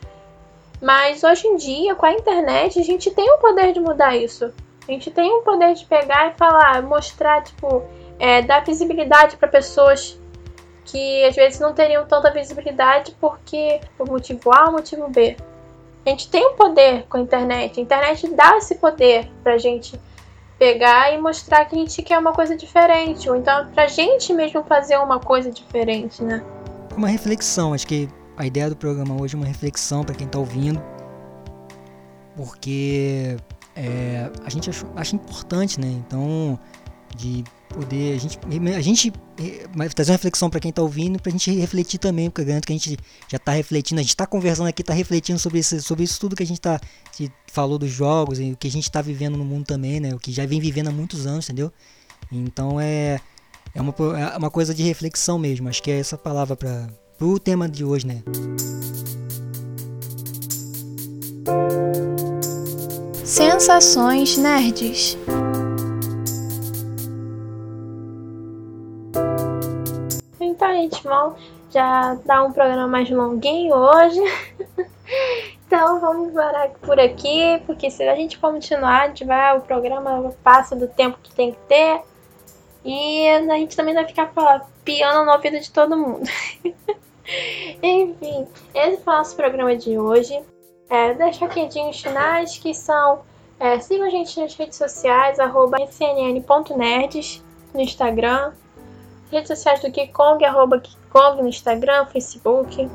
mas 0.79 1.23
hoje 1.23 1.47
em 1.47 1.55
dia, 1.55 1.95
com 1.95 2.05
a 2.05 2.11
internet, 2.11 2.79
a 2.79 2.83
gente 2.83 3.09
tem 3.09 3.27
o 3.31 3.39
poder 3.39 3.73
de 3.73 3.79
mudar 3.79 4.15
isso. 4.15 4.53
A 4.87 4.91
gente 4.91 5.09
tem 5.09 5.27
o 5.31 5.41
poder 5.41 5.73
de 5.73 5.85
pegar 5.85 6.27
e 6.27 6.37
falar, 6.37 6.83
mostrar, 6.83 7.41
tipo, 7.41 7.81
é, 8.19 8.43
dar 8.43 8.63
visibilidade 8.63 9.37
para 9.37 9.47
pessoas 9.47 10.19
que 10.85 11.25
às 11.25 11.35
vezes 11.35 11.59
não 11.59 11.73
teriam 11.73 12.05
tanta 12.05 12.29
visibilidade 12.29 13.17
porque 13.19 13.81
por 13.97 14.07
motivo 14.07 14.53
A 14.53 14.65
ou 14.65 14.73
motivo 14.73 15.09
B. 15.09 15.35
A 16.05 16.09
gente 16.11 16.29
tem 16.29 16.45
um 16.45 16.53
poder 16.53 17.07
com 17.09 17.17
a 17.17 17.21
internet. 17.21 17.79
A 17.79 17.81
internet 17.83 18.29
dá 18.35 18.55
esse 18.57 18.75
poder 18.75 19.31
pra 19.41 19.57
gente 19.57 19.99
pegar 20.57 21.13
e 21.13 21.17
mostrar 21.21 21.65
que 21.65 21.75
a 21.75 21.79
gente 21.79 22.01
quer 22.01 22.17
uma 22.17 22.33
coisa 22.33 22.55
diferente, 22.55 23.29
ou 23.29 23.35
então 23.35 23.67
pra 23.73 23.87
gente 23.87 24.33
mesmo 24.33 24.63
fazer 24.63 24.97
uma 24.97 25.19
coisa 25.19 25.51
diferente, 25.51 26.23
né? 26.23 26.43
Uma 26.95 27.07
reflexão, 27.07 27.73
acho 27.73 27.85
que 27.85 28.09
a 28.37 28.45
ideia 28.45 28.69
do 28.69 28.75
programa 28.75 29.19
hoje 29.19 29.35
é 29.35 29.37
uma 29.37 29.47
reflexão 29.47 30.03
para 30.03 30.15
quem 30.15 30.27
tá 30.27 30.39
ouvindo, 30.39 30.81
porque 32.35 33.37
é, 33.75 34.29
a 34.45 34.49
gente 34.49 34.69
acha, 34.69 34.85
acha 34.95 35.15
importante, 35.15 35.79
né? 35.79 35.87
Então, 35.87 36.57
de 37.15 37.43
poder 37.69 38.15
a 38.15 38.19
gente 38.19 38.39
a 38.75 38.81
gente 38.81 39.11
trazer 39.93 40.11
uma 40.11 40.15
reflexão 40.15 40.49
para 40.49 40.59
quem 40.59 40.69
está 40.69 40.81
ouvindo 40.81 41.19
para 41.19 41.29
a 41.29 41.31
gente 41.31 41.51
refletir 41.51 41.97
também 41.97 42.29
porque 42.29 42.41
eu 42.41 42.45
garanto 42.45 42.65
que 42.65 42.73
a 42.73 42.75
gente 42.75 42.97
já 43.27 43.37
está 43.37 43.51
refletindo 43.51 43.99
a 43.99 44.01
gente 44.03 44.11
está 44.11 44.25
conversando 44.25 44.67
aqui 44.67 44.81
está 44.81 44.93
refletindo 44.93 45.39
sobre 45.39 45.59
isso 45.59 45.81
sobre 45.81 46.03
isso 46.03 46.19
tudo 46.19 46.35
que 46.35 46.43
a 46.43 46.45
gente 46.45 46.61
tá 46.61 46.79
falou 47.51 47.77
dos 47.77 47.91
jogos 47.91 48.39
e 48.39 48.51
o 48.51 48.57
que 48.57 48.67
a 48.67 48.71
gente 48.71 48.83
está 48.83 49.01
vivendo 49.01 49.37
no 49.37 49.45
mundo 49.45 49.65
também 49.65 49.99
né? 49.99 50.13
O 50.13 50.19
que 50.19 50.31
já 50.31 50.45
vem 50.45 50.59
vivendo 50.59 50.87
há 50.87 50.91
muitos 50.91 51.25
anos 51.25 51.45
entendeu? 51.45 51.71
Então 52.31 52.79
é 52.79 53.19
é 53.73 53.81
uma, 53.81 53.93
é 54.17 54.37
uma 54.37 54.49
coisa 54.49 54.73
de 54.73 54.83
reflexão 54.83 55.37
mesmo 55.37 55.67
acho 55.67 55.81
que 55.81 55.91
é 55.91 55.99
essa 55.99 56.17
palavra 56.17 56.55
para 56.55 56.87
o 57.19 57.39
tema 57.39 57.67
de 57.67 57.83
hoje 57.83 58.07
né? 58.07 58.23
Sensações 63.25 64.37
nerds. 64.37 65.17
Vamos 71.25 71.39
já 71.71 72.15
dar 72.25 72.43
um 72.43 72.51
programa 72.51 72.87
mais 72.87 73.09
longuinho 73.09 73.73
hoje. 73.73 74.21
então, 75.65 75.99
vamos 75.99 76.33
parar 76.33 76.69
por 76.81 76.99
aqui, 76.99 77.61
porque 77.65 77.89
se 77.89 78.03
a 78.03 78.15
gente 78.15 78.37
continuar, 78.39 79.03
a 79.03 79.07
gente 79.07 79.25
vai, 79.25 79.57
o 79.57 79.61
programa 79.61 80.33
passa 80.43 80.75
do 80.75 80.87
tempo 80.87 81.17
que 81.21 81.33
tem 81.33 81.51
que 81.51 81.59
ter. 81.67 82.01
E 82.83 83.27
a 83.27 83.57
gente 83.57 83.75
também 83.75 83.95
vai 83.95 84.05
ficar 84.05 84.31
piano 84.83 85.25
no 85.25 85.31
ouvido 85.31 85.59
de 85.59 85.71
todo 85.71 85.97
mundo. 85.97 86.29
Enfim, 87.81 88.47
esse 88.73 89.01
foi 89.01 89.13
o 89.13 89.17
nosso 89.17 89.35
programa 89.35 89.75
de 89.75 89.97
hoje. 89.97 90.39
É, 90.87 91.15
deixa 91.15 91.47
quedinhos 91.47 91.99
finais 91.99 92.57
que 92.57 92.73
são. 92.73 93.21
É, 93.59 93.79
sigam 93.79 94.05
a 94.05 94.09
gente 94.09 94.39
nas 94.39 94.53
redes 94.53 94.77
sociais, 94.77 95.39
arroba 95.39 95.77
cnn.nerds 95.87 97.43
no 97.73 97.81
Instagram, 97.81 98.51
redes 99.31 99.47
sociais 99.47 99.81
do 99.81 99.91
Kong, 100.11 100.43
arroba 100.43 100.81
Kong 101.15 101.41
no 101.41 101.47
Instagram, 101.47 102.05
Facebook. 102.07 102.91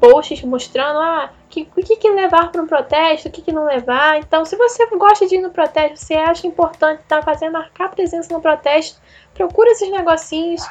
posts 0.00 0.42
mostrando 0.42 0.98
ah, 0.98 1.30
que, 1.48 1.68
o 1.76 1.82
que, 1.82 1.96
que 1.96 2.10
levar 2.10 2.50
para 2.50 2.62
um 2.62 2.66
protesto, 2.66 3.28
o 3.28 3.30
que, 3.30 3.42
que 3.42 3.52
não 3.52 3.64
levar. 3.64 4.18
Então, 4.18 4.44
se 4.44 4.56
você 4.56 4.86
gosta 4.96 5.26
de 5.26 5.36
ir 5.36 5.42
no 5.42 5.50
protesto, 5.50 5.96
você 5.96 6.14
acha 6.14 6.46
importante 6.46 7.00
estar 7.00 7.18
tá 7.18 7.22
fazendo 7.22 7.52
marcar 7.52 7.90
presença 7.90 8.32
no 8.32 8.40
protesto, 8.40 9.00
procura 9.34 9.70
esses 9.70 9.90
negocinhos 9.90 10.62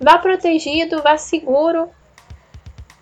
vá 0.00 0.18
protegido, 0.18 1.02
vá 1.02 1.16
seguro. 1.16 1.88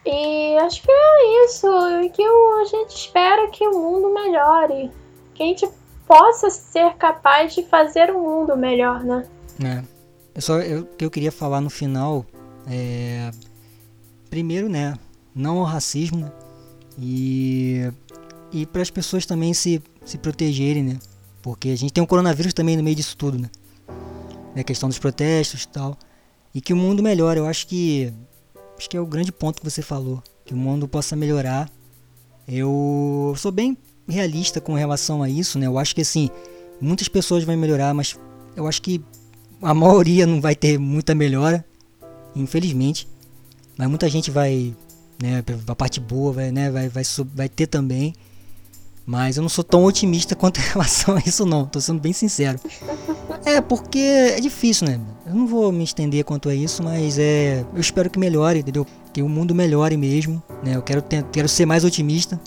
E 0.05 0.57
acho 0.59 0.83
que 0.83 0.91
é 0.91 1.45
isso. 1.45 1.67
Que 2.13 2.23
a 2.23 2.65
gente 2.65 2.97
espera 2.97 3.49
que 3.51 3.67
o 3.67 3.79
mundo 3.79 4.13
melhore. 4.13 4.91
Que 5.35 5.43
a 5.43 5.47
gente 5.47 5.69
possa 6.07 6.51
ser 6.51 6.95
capaz 6.95 7.55
de 7.55 7.63
fazer 7.65 8.11
um 8.11 8.21
mundo 8.21 8.57
melhor, 8.57 9.05
né? 9.05 9.27
É. 9.63 9.83
Eu 10.35 10.43
só 10.43 10.59
eu, 10.61 10.89
eu 10.99 11.11
queria 11.11 11.33
falar 11.33 11.61
no 11.61 11.71
final 11.71 12.25
é 12.71 13.31
primeiro, 14.31 14.69
né, 14.69 14.95
não 15.39 15.59
ao 15.59 15.65
racismo 15.65 16.21
né? 16.21 16.33
e 16.99 17.91
e 18.51 18.65
para 18.67 18.83
as 18.83 18.91
pessoas 18.91 19.25
também 19.25 19.55
se 19.55 19.83
se 20.05 20.19
protegerem, 20.19 20.83
né? 20.83 20.99
Porque 21.43 21.69
a 21.69 21.77
gente 21.77 21.93
tem 21.93 22.03
um 22.03 22.07
coronavírus 22.07 22.53
também 22.53 22.77
no 22.77 22.83
meio 22.83 22.97
disso 22.97 23.17
tudo, 23.17 23.39
né? 23.39 23.49
A 24.57 24.63
questão 24.65 24.89
dos 24.89 24.99
protestos 24.99 25.63
e 25.63 25.69
tal 25.69 25.97
e 26.55 26.61
que 26.61 26.73
o 26.73 26.77
mundo 26.77 27.03
melhore. 27.03 27.39
Eu 27.39 27.47
acho 27.47 27.67
que 27.67 28.13
acho 28.77 28.89
que 28.89 28.97
é 28.97 29.01
o 29.01 29.07
grande 29.07 29.33
ponto 29.33 29.61
que 29.61 29.71
você 29.71 29.83
falou, 29.83 30.23
que 30.45 30.55
o 30.55 30.57
mundo 30.57 30.89
possa 30.89 31.17
melhorar. 31.17 31.71
Eu 32.47 33.35
sou 33.37 33.53
bem 33.53 33.77
realista 34.09 34.61
com 34.61 34.75
relação 34.75 35.23
a 35.23 35.29
isso, 35.29 35.59
né? 35.59 35.67
Eu 35.67 35.79
acho 35.79 35.95
que 35.95 36.01
assim, 36.01 36.31
muitas 36.81 37.09
pessoas 37.09 37.45
vão 37.45 37.57
melhorar, 37.57 37.93
mas 37.93 38.19
eu 38.57 38.67
acho 38.67 38.81
que 38.83 39.03
a 39.61 39.73
maioria 39.75 40.27
não 40.27 40.41
vai 40.41 40.55
ter 40.55 40.79
muita 40.79 41.15
melhora, 41.15 41.65
infelizmente. 42.35 43.09
Mas 43.77 43.89
muita 43.89 44.09
gente 44.09 44.31
vai, 44.31 44.75
né, 45.21 45.43
a 45.67 45.75
parte 45.75 46.01
boa 46.01 46.33
vai, 46.33 46.53
né, 46.53 46.71
vai, 46.71 46.89
vai, 46.89 47.03
vai 47.35 47.49
ter 47.49 47.67
também. 47.67 48.15
Mas 49.05 49.39
eu 49.39 49.43
não 49.43 49.49
sou 49.49 49.65
tão 49.65 49.85
otimista 49.85 50.35
quanto 50.37 50.61
em 50.61 50.65
relação 50.65 51.17
a 51.17 51.21
isso 51.21 51.47
não, 51.47 51.65
tô 51.65 51.81
sendo 51.81 52.01
bem 52.01 52.13
sincero. 52.13 52.61
É, 53.45 53.61
porque 53.61 53.99
é 53.99 54.41
difícil, 54.41 54.87
né? 54.87 55.01
Eu 55.27 55.35
não 55.35 55.47
vou 55.47 55.73
me 55.73 55.83
estender 55.83 56.25
quanto 56.25 56.49
a 56.49 56.55
isso, 56.55 56.83
mas 56.83 57.19
é, 57.19 57.65
eu 57.73 57.81
espero 57.81 58.11
que 58.11 58.19
melhore, 58.19 58.59
entendeu? 58.59 58.87
Que 59.13 59.23
o 59.23 59.29
mundo 59.29 59.55
melhore 59.55 59.97
mesmo, 59.97 60.43
né? 60.63 60.77
Eu 60.77 60.83
quero, 60.83 61.01
ter, 61.01 61.23
quero 61.33 61.49
ser 61.49 61.65
mais 61.65 61.85
otimista. 61.85 62.39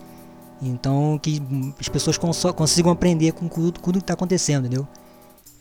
Então 0.62 1.20
que 1.20 1.42
as 1.80 1.90
pessoas 1.90 2.18
cons 2.18 2.44
consigam 2.56 2.92
aprender 2.92 3.32
com 3.32 3.48
tudo, 3.48 3.72
tudo 3.72 3.98
que 3.98 4.04
está 4.04 4.14
acontecendo, 4.14 4.68
entendeu? 4.68 4.88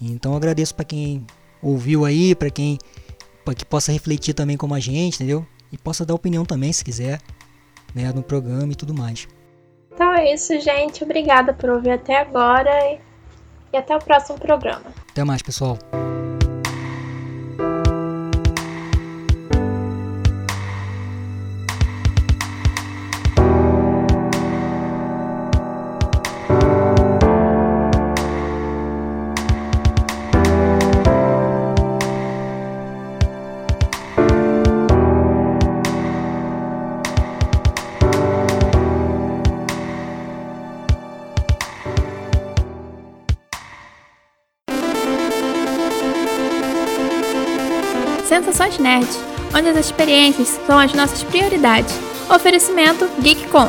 Então 0.01 0.37
agradeço 0.37 0.75
para 0.75 0.85
quem 0.85 1.25
ouviu 1.63 2.05
aí, 2.05 2.35
para 2.35 2.51
quem 2.51 2.77
pra 3.45 3.55
que 3.55 3.65
possa 3.65 3.91
refletir 3.91 4.35
também 4.35 4.57
como 4.57 4.75
a 4.75 4.81
gente, 4.81 5.15
entendeu? 5.15 5.47
E 5.73 5.79
possa 5.79 6.05
dar 6.05 6.15
opinião 6.15 6.45
também 6.45 6.73
se 6.73 6.85
quiser, 6.85 7.21
né, 7.95 8.13
no 8.13 8.23
programa 8.23 8.73
e 8.73 8.77
tudo 8.77 8.95
mais. 8.95 9.29
Então 9.93 10.15
é 10.15 10.33
isso, 10.33 10.59
gente. 10.61 11.05
Obrigada 11.05 11.53
por 11.53 11.71
ouvir 11.71 11.91
até 11.91 12.19
agora 12.19 12.99
e 13.73 13.77
até 13.77 13.95
o 13.95 13.99
próximo 13.99 14.39
programa. 14.39 14.87
Até 15.11 15.25
mais, 15.25 15.43
pessoal. 15.43 15.79
Nerd, 48.79 49.09
onde 49.57 49.69
as 49.69 49.77
experiências 49.77 50.61
são 50.67 50.79
as 50.79 50.93
nossas 50.95 51.23
prioridades. 51.23 51.95
Oferecimento 52.29 53.09
GeekCon. 53.23 53.69